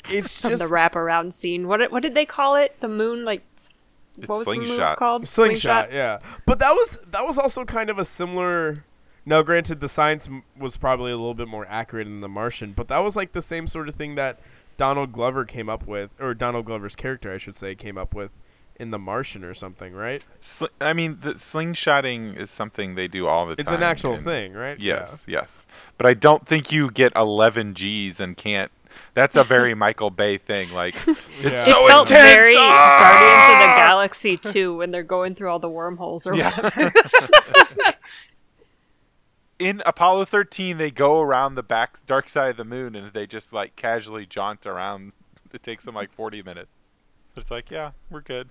[0.08, 1.68] it's from just the wraparound scene?
[1.68, 2.80] What what did they call it?
[2.80, 3.72] The moon, like s-
[4.18, 4.96] It's what was the move slingshot.
[4.98, 5.28] called?
[5.28, 8.84] slingshot, yeah but that was that was also kind of a similar
[9.24, 12.72] now granted the science m- was probably a little bit more accurate in the martian
[12.72, 14.40] but that was like the same sort of thing that
[14.76, 18.32] donald glover came up with or donald glover's character i should say came up with
[18.82, 23.26] in the martian or something right Sli- I mean, the slingshotting is something they do
[23.28, 23.74] all the it's time.
[23.74, 25.66] It's an actual in- thing right Yes, yes.
[25.96, 28.72] But I don't think you get 11 G's and can't.
[29.14, 30.70] That's a very Michael Bay thing.
[30.72, 31.50] Like, it's Yeah.
[31.52, 32.34] It so felt intense.
[32.34, 32.98] very ah!
[32.98, 36.50] Guardians of the Galaxy 2 when they're going through all the wormholes or Yeah.
[36.56, 36.92] whatever.
[39.58, 43.26] in Apollo 13, they go around the back dark side of the moon and they
[43.26, 45.12] just like casually jaunt around.
[45.52, 46.70] It takes them like 40 minutes.
[47.36, 48.50] It's like, yeah, we're good.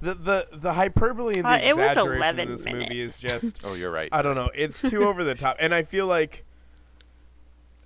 [0.00, 3.90] The the the hyperbole and the Uh, exaggeration in this movie is just Oh, you're
[3.90, 4.08] right.
[4.12, 4.50] I don't know.
[4.54, 6.44] It's too over the top, and I feel like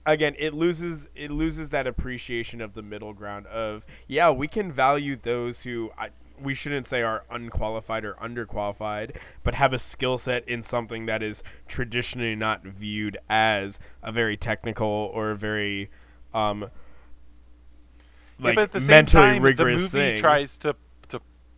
[0.05, 4.73] again it loses it loses that appreciation of the middle ground of yeah we can
[4.73, 6.09] value those who I,
[6.41, 11.23] we shouldn't say are unqualified or underqualified, but have a skill set in something that
[11.23, 15.89] is traditionally not viewed as a very technical or a very
[16.35, 20.19] um Yeah, like but at the same mentally time, the rigorous movie thing.
[20.19, 20.75] tries to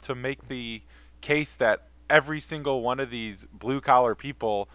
[0.05, 0.82] to to make the
[1.20, 4.68] case that every single one of these blue collar people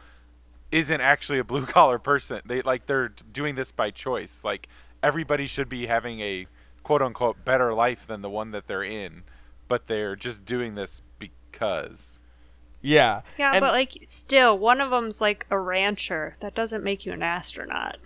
[0.72, 2.42] isn't actually a blue collar person.
[2.46, 4.42] They like they're doing this by choice.
[4.44, 4.68] Like
[5.02, 6.48] everybody should be having a
[6.84, 9.24] quote unquote better life than the one that they're in,
[9.68, 12.22] but they're just doing this because.
[12.82, 16.36] yeah, Yeah, And- but like still, one of them's like a rancher.
[16.40, 17.98] That doesn't make you an astronaut.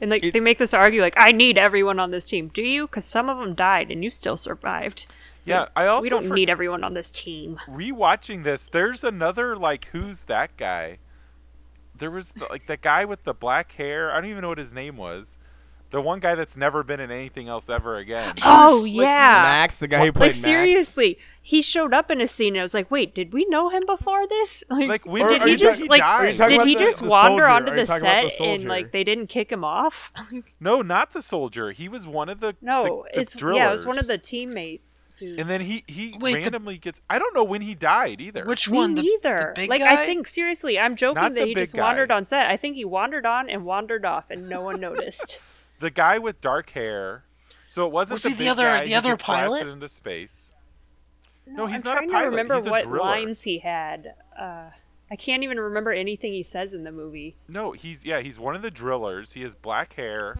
[0.00, 2.48] And like It- they make this argue like I need everyone on this team.
[2.48, 2.86] Do you?
[2.86, 5.06] Because some of them died and you still survived.
[5.42, 7.60] So Yeah, I also we don't for- need everyone on this team.
[7.68, 10.98] rewatching this, there's another like who's that guy?
[11.94, 14.10] There was the, like the guy with the black hair.
[14.12, 15.38] I don't even know what his name was.
[15.90, 18.34] The one guy that's never been in anything else ever again.
[18.44, 22.26] Oh like, yeah, Max, the guy who played like seriously, he showed up in a
[22.26, 24.64] scene and I was like, wait, did we know him before this?
[24.70, 26.26] Like, Like when Or did he just talking- like, die?
[26.26, 27.54] are you talking did he the- just the wander soldier?
[27.54, 30.12] onto the set the and like they didn't kick him off?
[30.60, 31.70] No, not the soldier.
[31.70, 33.56] He was one of the no, the, the it's drillers.
[33.58, 34.96] yeah, it was one of the teammates.
[35.18, 35.40] dudes.
[35.40, 37.00] And then he he Wait, the- randomly gets.
[37.08, 38.44] I don't know when he died either.
[38.44, 38.96] Which one?
[38.96, 39.52] The, neither.
[39.54, 40.02] the big like guy?
[40.02, 42.46] I think seriously, I'm joking Not that he big just wandered on set.
[42.46, 45.40] I think he wandered on and wandered off, and no one noticed.
[45.80, 47.24] the guy with dark hair.
[47.68, 49.66] So it wasn't Was the he the big other- guy the other pilot?
[49.66, 50.52] into space.
[51.46, 52.24] No, he's I'm not a trying pilot.
[52.24, 54.14] to remember He's what lines he had.
[54.38, 54.70] Uh,
[55.10, 57.36] I can't even remember anything he says in the movie.
[57.48, 59.32] No, he's yeah, he's one of the drillers.
[59.32, 60.38] He has black hair.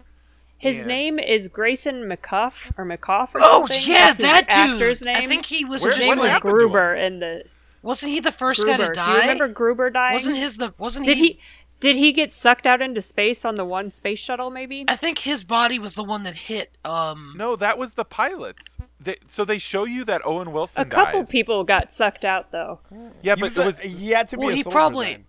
[0.59, 3.77] His and- name is Grayson McCuff or McCoff or Oh something.
[3.93, 4.73] yeah, That's his that dude.
[4.75, 5.17] actor's name.
[5.17, 6.71] I think he was Where- just name what was like happened to him?
[6.73, 7.45] Gruber in the
[7.83, 8.79] wasn't he the first Gruber.
[8.79, 9.05] guy to die?
[9.07, 10.15] Do you remember Gruber dying?
[10.15, 11.41] Wasn't his the wasn't Did he, he?
[11.79, 14.51] Did he get sucked out into space on the one space shuttle?
[14.51, 14.87] Maybe.
[14.89, 18.79] I think his body was the one that hit um No, that was the pilots.
[19.01, 21.31] They, so they show you that Owen Wilson A couple dies.
[21.31, 22.81] people got sucked out though.
[23.23, 25.07] Yeah, He but was it was he had to be Well, a he soldier probably-
[25.13, 25.25] then.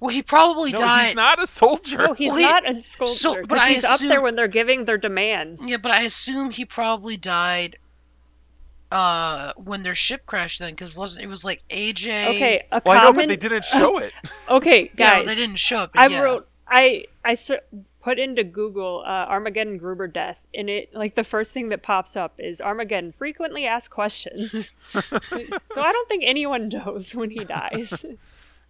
[0.00, 0.78] well he probably no.
[0.78, 1.98] died He's not a soldier.
[1.98, 3.12] No, he's Well, he- not a sculptor.
[3.14, 5.68] so- 'cause but I he's up there when they're giving their demands.
[5.68, 7.76] Yeah, but I assume he probably died
[8.92, 12.96] uh when their ship crashed then cuz wasn't it was like AJ Okay, a well,
[12.96, 12.98] common.
[12.98, 14.12] I know, but they didn't show it.
[14.48, 15.26] Okay, Yeah, guys.
[15.26, 15.90] they didn't show up.
[15.94, 16.20] I yeah.
[16.20, 16.48] wrote.
[16.68, 17.62] I I ser-
[18.02, 22.16] put into Google uh, Armageddon Gruber death, and it like the first thing that pops
[22.16, 24.74] up is Armageddon frequently asked questions.
[24.88, 28.04] so I don't think anyone knows when he dies.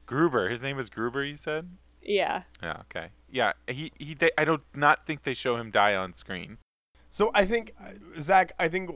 [0.07, 0.49] Gruber.
[0.49, 1.25] His name is Gruber.
[1.25, 1.69] You said.
[2.03, 2.43] yeah.
[2.63, 2.83] Yeah.
[2.91, 3.09] Okay.
[3.31, 3.53] Yeah.
[3.69, 4.15] He he.
[4.15, 6.59] They, I don't not think they show him die on screen.
[7.11, 7.75] So I think
[8.21, 8.91] Zach, I think.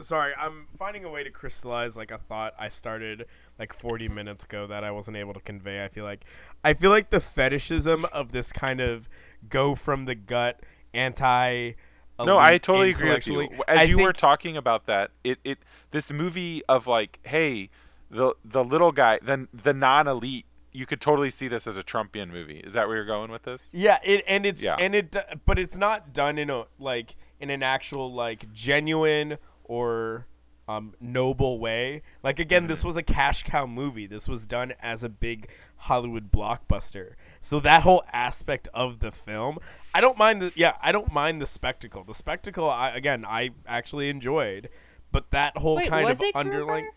[0.00, 3.26] Sorry, I'm finding a way to crystallize like a thought I started
[3.58, 5.84] like 40 minutes ago that I wasn't able to convey.
[5.84, 6.24] I feel like,
[6.64, 9.08] I feel like the fetishism of this kind of
[9.48, 10.60] go from the gut
[10.94, 11.72] anti.
[12.18, 13.48] No, I totally agree with you.
[13.66, 15.58] As I you were talking about that, it, it
[15.90, 17.70] this movie of like, hey,
[18.10, 21.82] the the little guy, the the non elite, you could totally see this as a
[21.82, 22.58] Trumpian movie.
[22.58, 23.68] Is that where you're going with this?
[23.72, 24.76] Yeah, it and it's Yeah.
[24.78, 29.38] and it, but it's not done in a like in an actual like genuine
[29.70, 30.26] or
[30.66, 32.02] um, noble way.
[32.24, 34.06] Like again, this was a cash cow movie.
[34.06, 37.12] This was done as a big Hollywood blockbuster.
[37.40, 39.60] So that whole aspect of the film,
[39.94, 42.02] I don't mind the yeah, I don't mind the spectacle.
[42.02, 44.68] The spectacle, I, again, I actually enjoyed,
[45.12, 46.96] but that whole Wait, kind of underlying Gruber?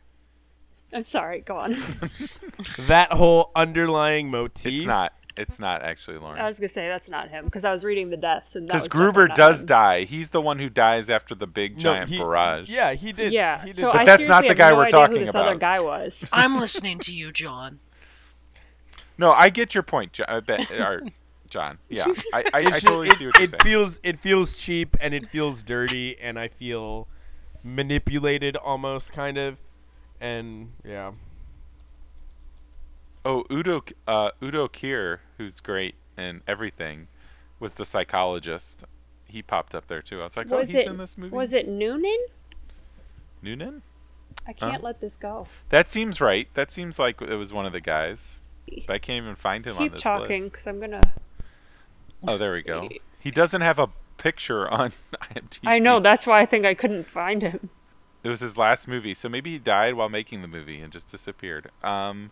[0.93, 1.41] I'm sorry.
[1.41, 1.73] Go on.
[2.87, 4.73] that whole underlying motif.
[4.73, 5.13] It's not.
[5.35, 6.39] It's not actually Lauren.
[6.39, 8.73] I was gonna say that's not him because I was reading the deaths and that
[8.73, 9.65] Because Gruber does him.
[9.65, 10.03] die.
[10.03, 12.69] He's the one who dies after the big No, giant he- barrage.
[12.69, 13.33] Yeah, he did.
[13.33, 13.59] Yeah.
[13.61, 15.47] he did So But I that's not the guy no we're talking who this about.
[15.47, 16.27] Other guy was.
[16.31, 17.79] I'm listening to you, John.
[19.17, 21.01] No, I get your point, Jo- I bet, uh, or,
[21.49, 21.77] John.
[21.89, 23.61] Yeah, I, I, I totally it, see what you're it saying.
[23.63, 27.07] feels it feels cheap and it feels dirty and I feel
[27.63, 29.59] manipulated almost kind of
[30.19, 31.11] and yeah.
[33.25, 37.07] Oh, Udo uh, Udo Kier, who's great and everything,
[37.59, 38.83] was the psychologist.
[39.25, 40.21] He popped up there too.
[40.21, 41.35] I was like, oh, was he's in this movie.
[41.35, 42.25] Was it Noonan?
[43.41, 43.81] Noonan?
[44.47, 45.47] I can't let this go.
[45.69, 46.47] That seems right.
[46.53, 48.41] That seems like it was one of the guys.
[48.87, 51.13] But I can't even find him on Keep this talking because I'm gonna.
[52.27, 52.89] Oh, there we go.
[53.19, 55.59] He doesn't have a picture on IMDb.
[55.63, 57.69] I know that's why I think I couldn't find him.
[58.23, 61.09] It was his last movie, so maybe he died while making the movie and just
[61.09, 61.69] disappeared.
[61.83, 62.31] Um,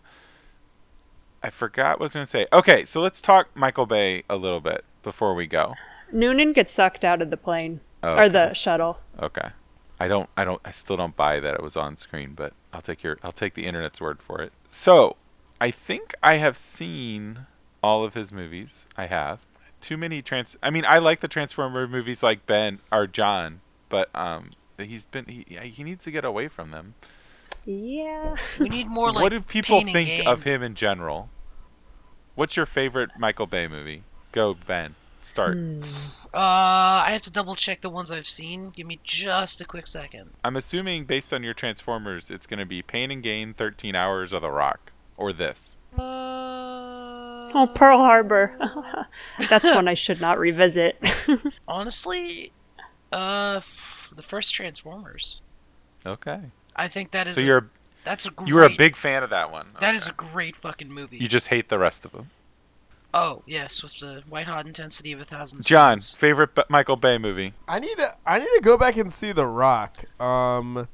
[1.42, 2.46] I forgot what I was going to say.
[2.52, 5.74] Okay, so let's talk Michael Bay a little bit before we go.
[6.12, 9.00] Noonan gets sucked out of the plane Oh, or the shuttle.
[9.20, 9.50] Okay.
[10.00, 12.82] I don't I don't I still don't buy that it was on screen, but I'll
[12.82, 14.52] take your I'll take the internet's word for it.
[14.68, 15.16] So,
[15.60, 17.46] I think I have seen
[17.82, 18.86] all of his movies.
[18.96, 19.40] I have.
[19.80, 24.10] Too many trans I mean, I like the Transformer movies like Ben or John, but
[24.14, 26.94] um he's been he he needs to get away from them.
[27.64, 28.36] Yeah.
[28.58, 30.26] We need more like what do people pain think gain.
[30.26, 31.28] of him in general?
[32.34, 34.02] What's your favorite Michael Bay movie?
[34.32, 34.94] Go Ben.
[35.20, 35.56] Start.
[35.56, 38.70] Uh, I have to double check the ones I've seen.
[38.70, 40.30] Give me just a quick second.
[40.44, 44.32] I'm assuming based on your Transformers, it's going to be Pain and Gain, 13 Hours,
[44.32, 45.76] or The Rock, or this.
[45.96, 46.52] Uh,
[47.54, 48.56] Oh, Pearl Harbor.
[49.50, 50.96] That's one I should not revisit.
[51.68, 52.52] honestly,
[53.12, 53.60] uh,
[54.14, 55.42] the first Transformers.
[56.06, 56.40] Okay.
[56.76, 57.36] I think that is.
[57.36, 57.68] So a- you're
[58.04, 58.48] that's a great.
[58.48, 59.66] you were a big fan of that one.
[59.80, 61.18] That is a great fucking movie.
[61.18, 62.30] You just hate the rest of them.
[63.14, 65.62] Oh yes, with the white hot intensity of a thousand.
[65.62, 66.16] John, suns.
[66.16, 67.52] favorite B- Michael Bay movie?
[67.68, 70.04] I need to I need to go back and see The Rock.
[70.20, 70.88] Um,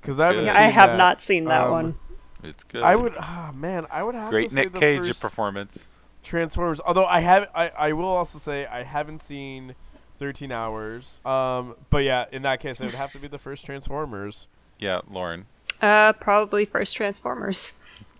[0.00, 0.44] because I haven't.
[0.46, 0.96] Yeah, seen I have that.
[0.96, 1.94] not seen that Um, one.
[2.42, 2.82] It's good.
[2.82, 3.14] I would.
[3.18, 5.86] Ah, man, I would have Great to say Nick the Cage first performance.
[6.22, 6.80] Transformers.
[6.84, 9.74] Although I have, I, I will also say I haven't seen
[10.18, 11.20] Thirteen Hours.
[11.24, 14.46] Um, but yeah, in that case, it would have to be the first Transformers.
[14.80, 15.46] Yeah, Lauren.
[15.80, 17.72] Uh, probably first Transformers.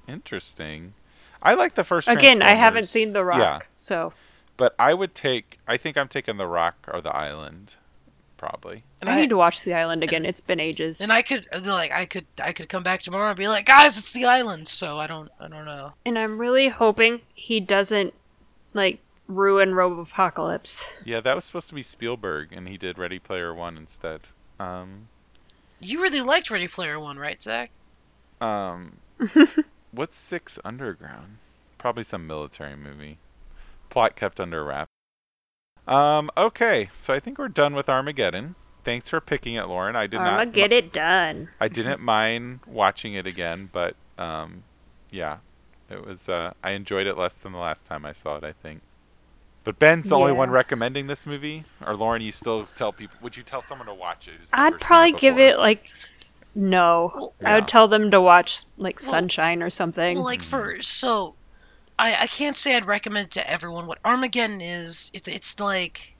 [0.07, 0.95] Interesting.
[1.43, 2.07] I like the first.
[2.09, 4.13] Again, I haven't seen The Rock, Yeah, so
[4.57, 5.59] but I would take.
[5.67, 7.75] I think I'm taking The Rock or The Island,
[8.37, 8.81] probably.
[9.01, 10.27] And I need to watch The Island again.
[10.27, 11.01] It's been ages.
[11.01, 13.99] And I could like I could I could come back tomorrow and be like, guys,
[13.99, 14.69] it's the island.
[14.69, 15.95] So I don't I don't know.
[16.05, 18.13] And I'm really hoping he doesn't
[18.75, 20.87] like ruin Robopocalypse.
[21.07, 24.23] Yeah, that was supposed to be Spielberg, and he did Ready Player One instead.
[24.59, 25.09] Um,
[25.81, 27.71] You really liked Ready Player One, right, Zach?
[28.41, 28.99] um,
[29.93, 31.39] what's Six Underground?
[31.79, 33.19] Probably some military movie.
[33.89, 34.89] Plot kept under wrap.
[35.87, 38.55] Um, okay, so I think we're done with Armageddon.
[38.85, 39.97] Thanks for picking it, Lauren.
[39.97, 40.53] I did I'ma not.
[40.53, 41.49] get it done.
[41.61, 44.63] I didn't mind watching it again, but um,
[45.11, 45.39] yeah,
[45.91, 46.29] it was.
[46.29, 48.45] Uh, I enjoyed it less than the last time I saw it.
[48.45, 48.83] I think.
[49.63, 53.17] But Ben's the only one recommending this movie, or Lauren, you still tell people?
[53.21, 54.35] Would you tell someone to watch it?
[54.41, 55.85] who's never seen I'd probably give it like
[56.55, 57.13] no.
[57.15, 60.17] Well, I would tell them to watch like Well- Sunshine or something.
[60.17, 61.35] Well, like for so,
[61.99, 63.87] I I can't say I'd recommend it to everyone.
[63.87, 66.15] What Armageddon is, it's it's like,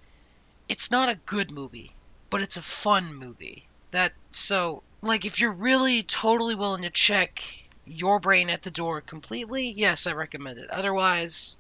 [0.69, 1.95] it's not a good movie,
[2.29, 3.67] but it's a fun movie.
[3.93, 7.43] That so like if you're really totally willing to check
[7.87, 10.71] your brain at the door completely, yes, I recommend it.
[10.71, 11.57] Otherwise,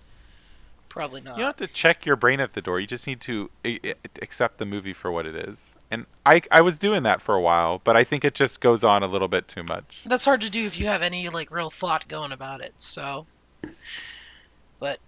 [0.91, 1.37] probably not.
[1.39, 2.79] You don't have to check your brain at the door.
[2.79, 5.77] You just need to i- i- accept the movie for what it is.
[5.91, 8.85] And I, I was doing that for a while, but I think it just goes
[8.85, 10.03] on a little bit too much.
[10.05, 12.75] That's hard to do if you have any like real thought going about it.
[12.79, 13.27] So,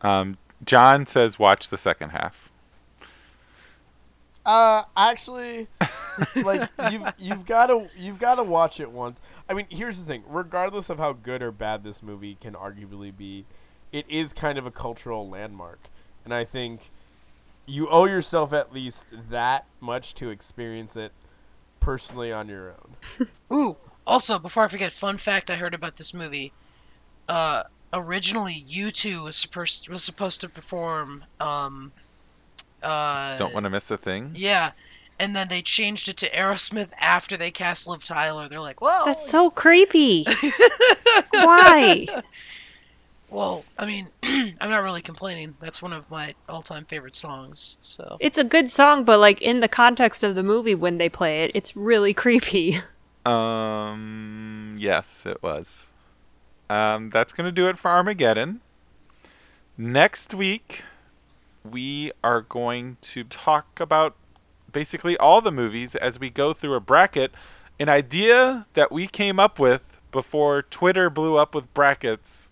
[0.00, 2.48] Um, John says watch the second half.
[4.44, 5.68] Uh, actually,
[6.44, 9.20] like you've you've got to you've got to watch it once.
[9.48, 13.16] I mean, here's the thing: regardless of how good or bad this movie can arguably
[13.16, 13.44] be,
[13.92, 15.88] it is kind of a cultural landmark,
[16.24, 16.90] and I think
[17.66, 21.12] you owe yourself at least that much to experience it
[21.80, 23.28] personally on your own.
[23.52, 23.76] Ooh,
[24.06, 26.52] also, before I forget, fun fact I heard about this movie.
[27.28, 31.24] Uh, originally, U2 was supposed was supposed to perform.
[31.38, 31.92] Um,
[32.82, 34.32] uh, Don't want to miss a thing.
[34.34, 34.72] Yeah,
[35.22, 38.48] and then they changed it to Aerosmith after they cast Liv Tyler.
[38.48, 39.02] They're like, whoa.
[39.04, 40.24] That's so creepy.
[41.30, 42.06] Why?
[43.32, 44.08] Well, I mean,
[44.60, 45.56] I'm not really complaining.
[45.58, 47.78] That's one of my all-time favorite songs.
[47.80, 48.18] So.
[48.20, 51.44] It's a good song, but like in the context of the movie when they play
[51.44, 52.80] it, it's really creepy.
[53.24, 55.88] Um, yes, it was.
[56.68, 58.60] Um, that's going to do it for Armageddon.
[59.78, 60.84] Next week,
[61.68, 64.14] we are going to talk about
[64.70, 67.32] basically all the movies as we go through a bracket.
[67.80, 72.51] An idea that we came up with before Twitter blew up with brackets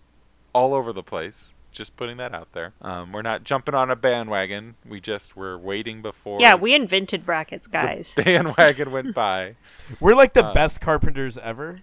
[0.53, 1.53] all over the place.
[1.71, 2.73] Just putting that out there.
[2.81, 4.75] Um, we're not jumping on a bandwagon.
[4.85, 8.13] We just were waiting before Yeah, we invented brackets, guys.
[8.15, 9.55] the bandwagon went by.
[10.01, 11.79] We're like the Uh, best carpenters ever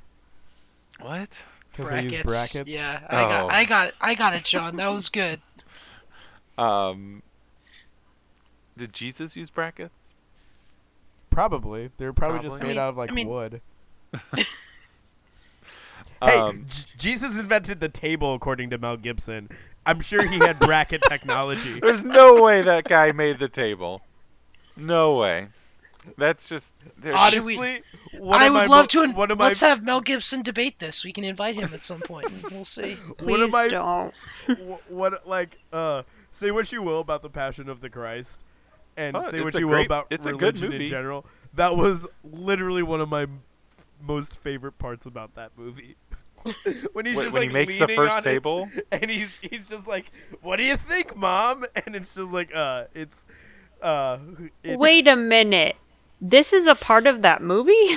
[1.00, 1.44] What?
[1.72, 2.52] because they use Brackets.
[2.52, 2.68] brackets.
[2.68, 3.28] Yeah, I Oh.
[3.28, 4.76] got, I got, I got it, John.
[4.76, 5.40] That was good.
[6.58, 7.22] Um,
[8.76, 10.14] did Jesus use brackets?
[11.30, 11.90] Probably.
[11.98, 13.60] They're probably, just made I mean- out of like I mean- wood.
[16.22, 19.48] Hey, Um, J- Jesus invented the table according to Mel Gibson.
[19.86, 21.78] I'm sure he had bracket technology.
[21.82, 24.02] There's no way that guy made the table.
[24.76, 25.48] No way.
[26.16, 27.82] That's just there's Should we- Honestly,
[28.18, 29.02] one I of my would love mo- to.
[29.02, 31.04] In- one of my let's have Mel Gibson debate this.
[31.04, 32.28] We can invite him at some point.
[32.50, 32.94] We'll see.
[32.94, 33.10] one
[33.42, 34.14] of Please my don't.
[34.88, 38.40] what like uh say what you will about the Passion of the Christ,
[38.96, 41.26] and Oh, say what a you will about it's a good religion in general.
[41.54, 43.26] That was literally one of my
[44.00, 45.96] most favorite parts about that movie.
[46.92, 48.68] when he's when, just when like he makes the first on it, table.
[48.92, 50.10] and he's he's just like,
[50.42, 53.24] "What do you think, mom?" And it's just like, uh, it's
[53.82, 54.18] uh,
[54.62, 55.76] it, Wait a minute.
[56.20, 57.96] This is a part of that movie?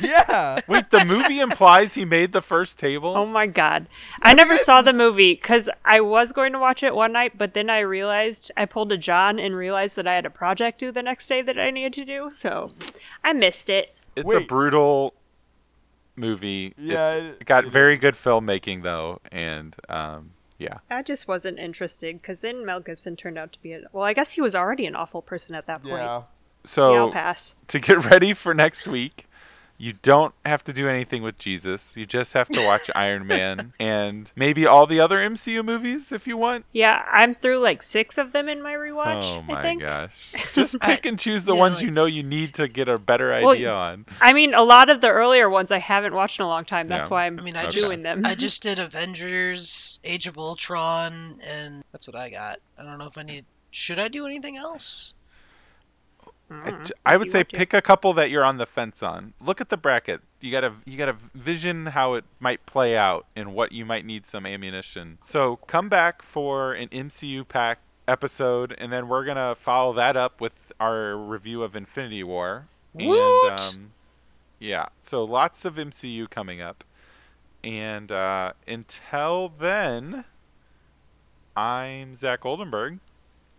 [0.00, 0.58] yeah.
[0.66, 3.14] Wait, the movie implies he made the first table.
[3.16, 3.86] Oh my god.
[4.20, 7.54] I never saw the movie because I was going to watch it one night, but
[7.54, 10.92] then I realized I pulled a John and realized that I had a project due
[10.92, 12.72] the next day that I needed to do, so
[13.22, 13.94] I missed it.
[14.16, 15.14] It's a brutal
[16.18, 16.74] movie.
[16.76, 18.00] Yeah, It's- it- it got it very is.
[18.00, 20.78] good filmmaking though, and um, yeah.
[20.90, 24.04] I just wasn't interested because then Mel Gibson turned out to be a well.
[24.04, 25.94] I guess he was already an awful person at that point.
[25.94, 26.04] Yeah.
[26.18, 26.22] Yeah,
[26.64, 27.54] So I'll pass.
[27.68, 29.27] to get ready for next week,
[29.80, 31.96] you don't have to do anything with Jesus.
[31.96, 36.26] You just have to watch Iron Man and maybe all the other MCU movies if
[36.26, 36.64] you want.
[36.72, 39.22] Yeah, I'm through like six of them in my rewatch.
[39.22, 39.82] oh I my think.
[39.82, 40.12] gosh.
[40.52, 42.88] Just I- pick and choose the yeah, ones like- you know you need to get
[42.88, 44.04] a better Well, idea on.
[44.20, 46.88] I mean, a lot of the earlier ones I haven't watched in a long time.
[46.88, 47.14] That's Yeah.
[47.14, 47.70] why I'm I mean, I Okay.
[47.70, 48.22] just doing them.
[48.26, 52.58] I just did Avengers, Age of Ultron, and that's what I got.
[52.78, 53.44] I don't know if I need.
[53.70, 55.14] Should I do anything else?
[56.50, 56.54] I
[57.14, 59.34] Mm, would say pick a couple that you're on the fence on.
[59.40, 60.22] Look at the bracket.
[60.40, 64.24] You gotta you gotta vision how it might play out and what you might need
[64.24, 65.18] some ammunition.
[65.20, 70.40] So come back for an MCU pack episode, and then we're gonna follow that up
[70.40, 72.66] with our review of Infinity War.
[72.94, 73.50] Woot!
[73.52, 73.90] And um,
[74.58, 76.82] yeah, so lots of MCU coming up.
[77.62, 80.24] And uh, until then,
[81.56, 83.00] I'm Zach Oldenburg.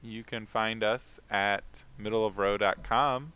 [0.02, 3.34] You can find us at middleofrow.com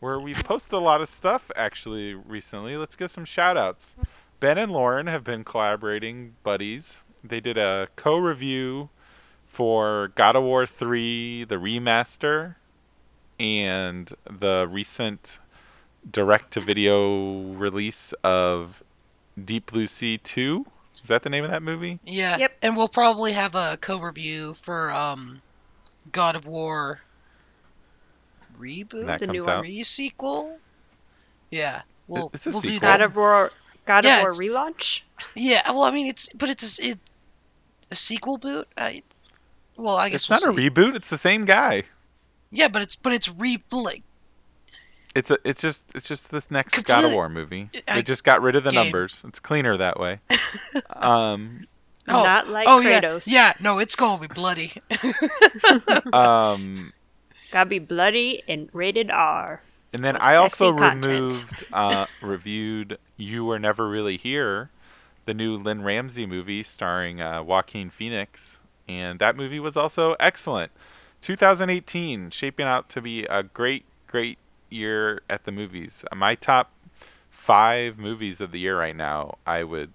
[0.00, 2.76] where we've posted a lot of stuff actually recently.
[2.76, 3.96] Let's give some shout outs.
[4.40, 7.02] Ben and Lauren have been collaborating buddies.
[7.24, 8.90] They did a co review
[9.46, 12.54] for God of War 3, the remaster,
[13.40, 15.40] and the recent
[16.08, 18.82] direct to video release of
[19.42, 20.64] Deep Blue Sea 2.
[21.02, 21.98] Is that the name of that movie?
[22.04, 22.36] Yeah.
[22.38, 22.56] Yep.
[22.62, 25.42] And we'll probably have a co-review for um,
[26.08, 27.00] God of War
[28.58, 30.58] reboot, That The new re sequel.
[31.50, 31.82] Yeah.
[32.06, 32.80] We'll, It's a we'll do sequel.
[32.88, 32.98] that.
[32.98, 33.52] God of War,
[33.86, 35.02] God Yeah, of War relaunch.
[35.34, 35.70] Yeah.
[35.70, 36.98] Well, I mean, it's but it's a, it,
[37.90, 38.66] a sequel boot.
[38.76, 39.02] I,
[39.76, 41.84] well, I guess It's we'll not a reboot, it's the same guy.
[42.50, 44.02] Yeah, but it's but it's re like
[45.14, 47.70] It's a, it's just it's just this next God of War movie.
[47.86, 48.84] I- They just got rid of the Game.
[48.84, 49.22] numbers.
[49.28, 50.20] It's cleaner that way.
[50.96, 51.66] um,
[52.08, 53.26] oh Not like oh Kratos.
[53.26, 54.72] yeah yeah no it's gonna be bloody.
[56.12, 56.92] um,
[57.50, 59.62] Gotta be bloody and rated R.
[59.92, 61.06] and then I also content.
[61.06, 64.70] removed, uh, reviewed "You Were Never Really Here,"
[65.24, 70.72] the new Lynne Ramsay movie starring uh, Joaquin Phoenix, and that movie was also excellent.
[71.22, 74.38] 2018 shaping out to be a great, great
[74.70, 76.04] year at the movies.
[76.14, 76.70] My top
[77.30, 79.92] five movies of the year right now, I would,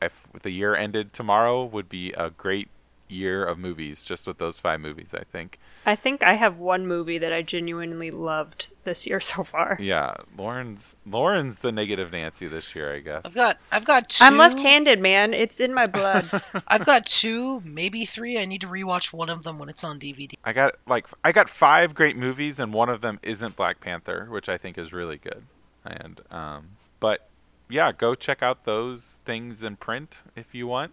[0.00, 2.68] if the year ended tomorrow, would be a great
[3.10, 5.14] year of movies just with those five movies.
[5.14, 5.58] I think.
[5.86, 9.76] I think I have one movie that I genuinely loved this year so far.
[9.80, 13.22] Yeah, Lauren's Lauren's the negative Nancy this year, I guess.
[13.24, 15.34] I've got I've got 2 I'm left-handed, man.
[15.34, 16.28] It's in my blood.
[16.68, 18.38] I've got two, maybe three.
[18.38, 20.34] I need to rewatch one of them when it's on DVD.
[20.44, 24.26] I got like I got five great movies, and one of them isn't Black Panther,
[24.30, 25.44] which I think is really good.
[25.84, 26.68] And um,
[27.00, 27.27] but
[27.68, 30.92] yeah, go check out those things in print if you want,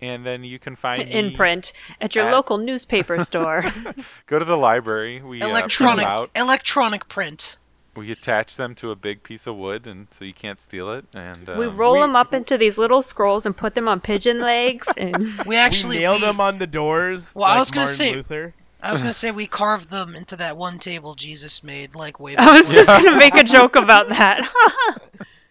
[0.00, 3.64] and then you can find in me- print at your at- local newspaper store.
[4.26, 5.20] Go to the library.
[5.22, 7.58] We uh, print electronic them electronic print.
[7.94, 11.04] We attach them to a big piece of wood, and so you can't steal it.
[11.14, 14.00] And we um, roll we- them up into these little scrolls and put them on
[14.00, 14.88] pigeon legs.
[14.96, 17.32] And We actually we nail we- them on the doors.
[17.34, 18.54] Well, I was gonna say- Luther.
[18.84, 22.34] I was gonna say we carved them into that one table Jesus made, like way
[22.36, 24.50] I was just gonna make a joke about that.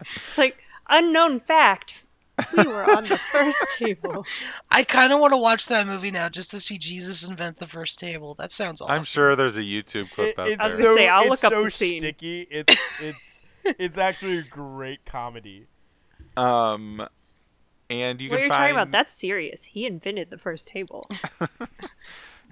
[0.02, 1.94] It's like unknown fact.
[2.56, 4.24] We were on the first table.
[4.70, 7.66] I kind of want to watch that movie now just to see Jesus invent the
[7.66, 8.34] first table.
[8.34, 8.92] That sounds awesome.
[8.94, 11.30] I'm sure there's a YouTube clip It- out it's I was gonna say, I'll it's
[11.30, 12.00] look up so the scene.
[12.00, 12.46] sticky.
[12.50, 13.40] It's it's
[13.78, 15.66] it's actually a great comedy.
[16.36, 17.06] Um,
[17.90, 18.90] and you what can you're find talking about?
[18.90, 19.64] That's serious.
[19.64, 21.08] He invented the first table.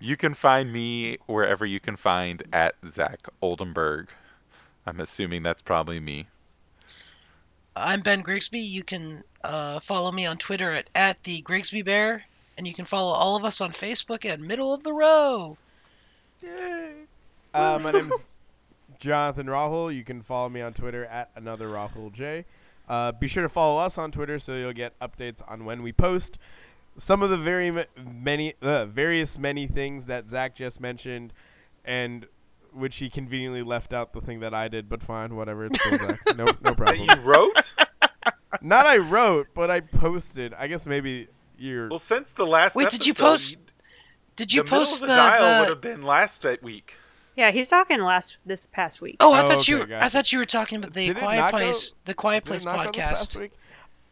[0.03, 4.09] You can find me wherever you can find at Zach Oldenburg.
[4.87, 6.29] I'm assuming that's probably me.
[7.77, 8.61] I'm Ben Grigsby.
[8.61, 12.25] You can uh, follow me on Twitter at, at the Grigsby Bear,
[12.59, 15.57] and you can follow all of us on Facebook at Middle of the Row.
[17.55, 18.29] Uh, my name's
[18.99, 19.95] Jonathan Rahul.
[19.95, 22.45] You can follow me on Twitter at another Rahul J.
[22.89, 25.93] Uh, be sure to follow us on Twitter so you'll get updates on when we
[25.93, 26.39] post.
[26.99, 31.33] Some of the very many, uh, various many things that Zach just mentioned,
[31.85, 32.27] and
[32.73, 35.67] which he conveniently left out the thing that I did, but fine, whatever.
[35.67, 36.19] It's cool, Zach.
[36.37, 37.01] No, no That problem.
[37.01, 37.75] you wrote?
[38.63, 40.55] Not I wrote, but I posted.
[40.55, 41.89] I guess maybe you're.
[41.89, 43.59] well, since the last Wait, did you post
[44.37, 46.97] Did you the post middle of the, dial the- would have been last week.
[47.37, 49.17] Yeah, he's talking last this past week.
[49.21, 49.81] Oh, I Oh, thought you.
[49.83, 52.43] okay, I thought you were talking about the Did Quiet not go- Place, the Quiet
[52.45, 53.41] Did it Place not go this past podcast.
[53.41, 53.53] week?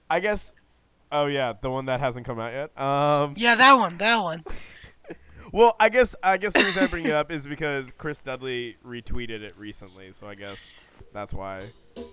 [0.08, 0.54] I guess.
[1.10, 2.80] Oh yeah, the one that hasn't come out yet.
[2.80, 3.34] Um.
[3.36, 3.98] Yeah, that one.
[3.98, 4.44] That one.
[5.52, 8.76] Well, I guess I guess the reason I bring it up is because Chris Dudley
[8.86, 10.72] retweeted it recently, so I guess
[11.12, 11.60] that's why.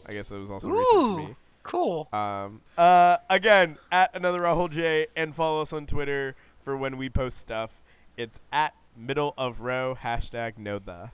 [0.07, 1.35] I guess it was also recent for me.
[1.63, 2.07] cool.
[2.11, 7.09] Um, uh, again, at another Rahul J, and follow us on Twitter for when we
[7.09, 7.81] post stuff.
[8.17, 11.11] It's at middle of row hashtag know the.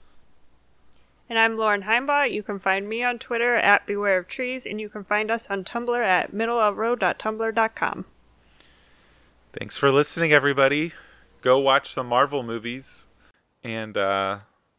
[1.28, 2.30] And I'm Lauren Heimbaugh.
[2.30, 5.48] You can find me on Twitter at Beware of Trees, and you can find us
[5.50, 8.04] on Tumblr at middleofrow.tumblr.com.
[9.52, 10.92] Thanks for listening, everybody.
[11.42, 13.08] Go watch some Marvel movies
[13.64, 14.38] and uh,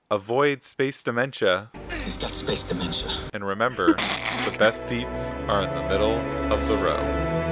[0.09, 1.69] avoid space dementia.
[2.05, 3.11] He's got space dementia.
[3.33, 6.15] And remember, the best seats are in the middle
[6.53, 7.42] of the row.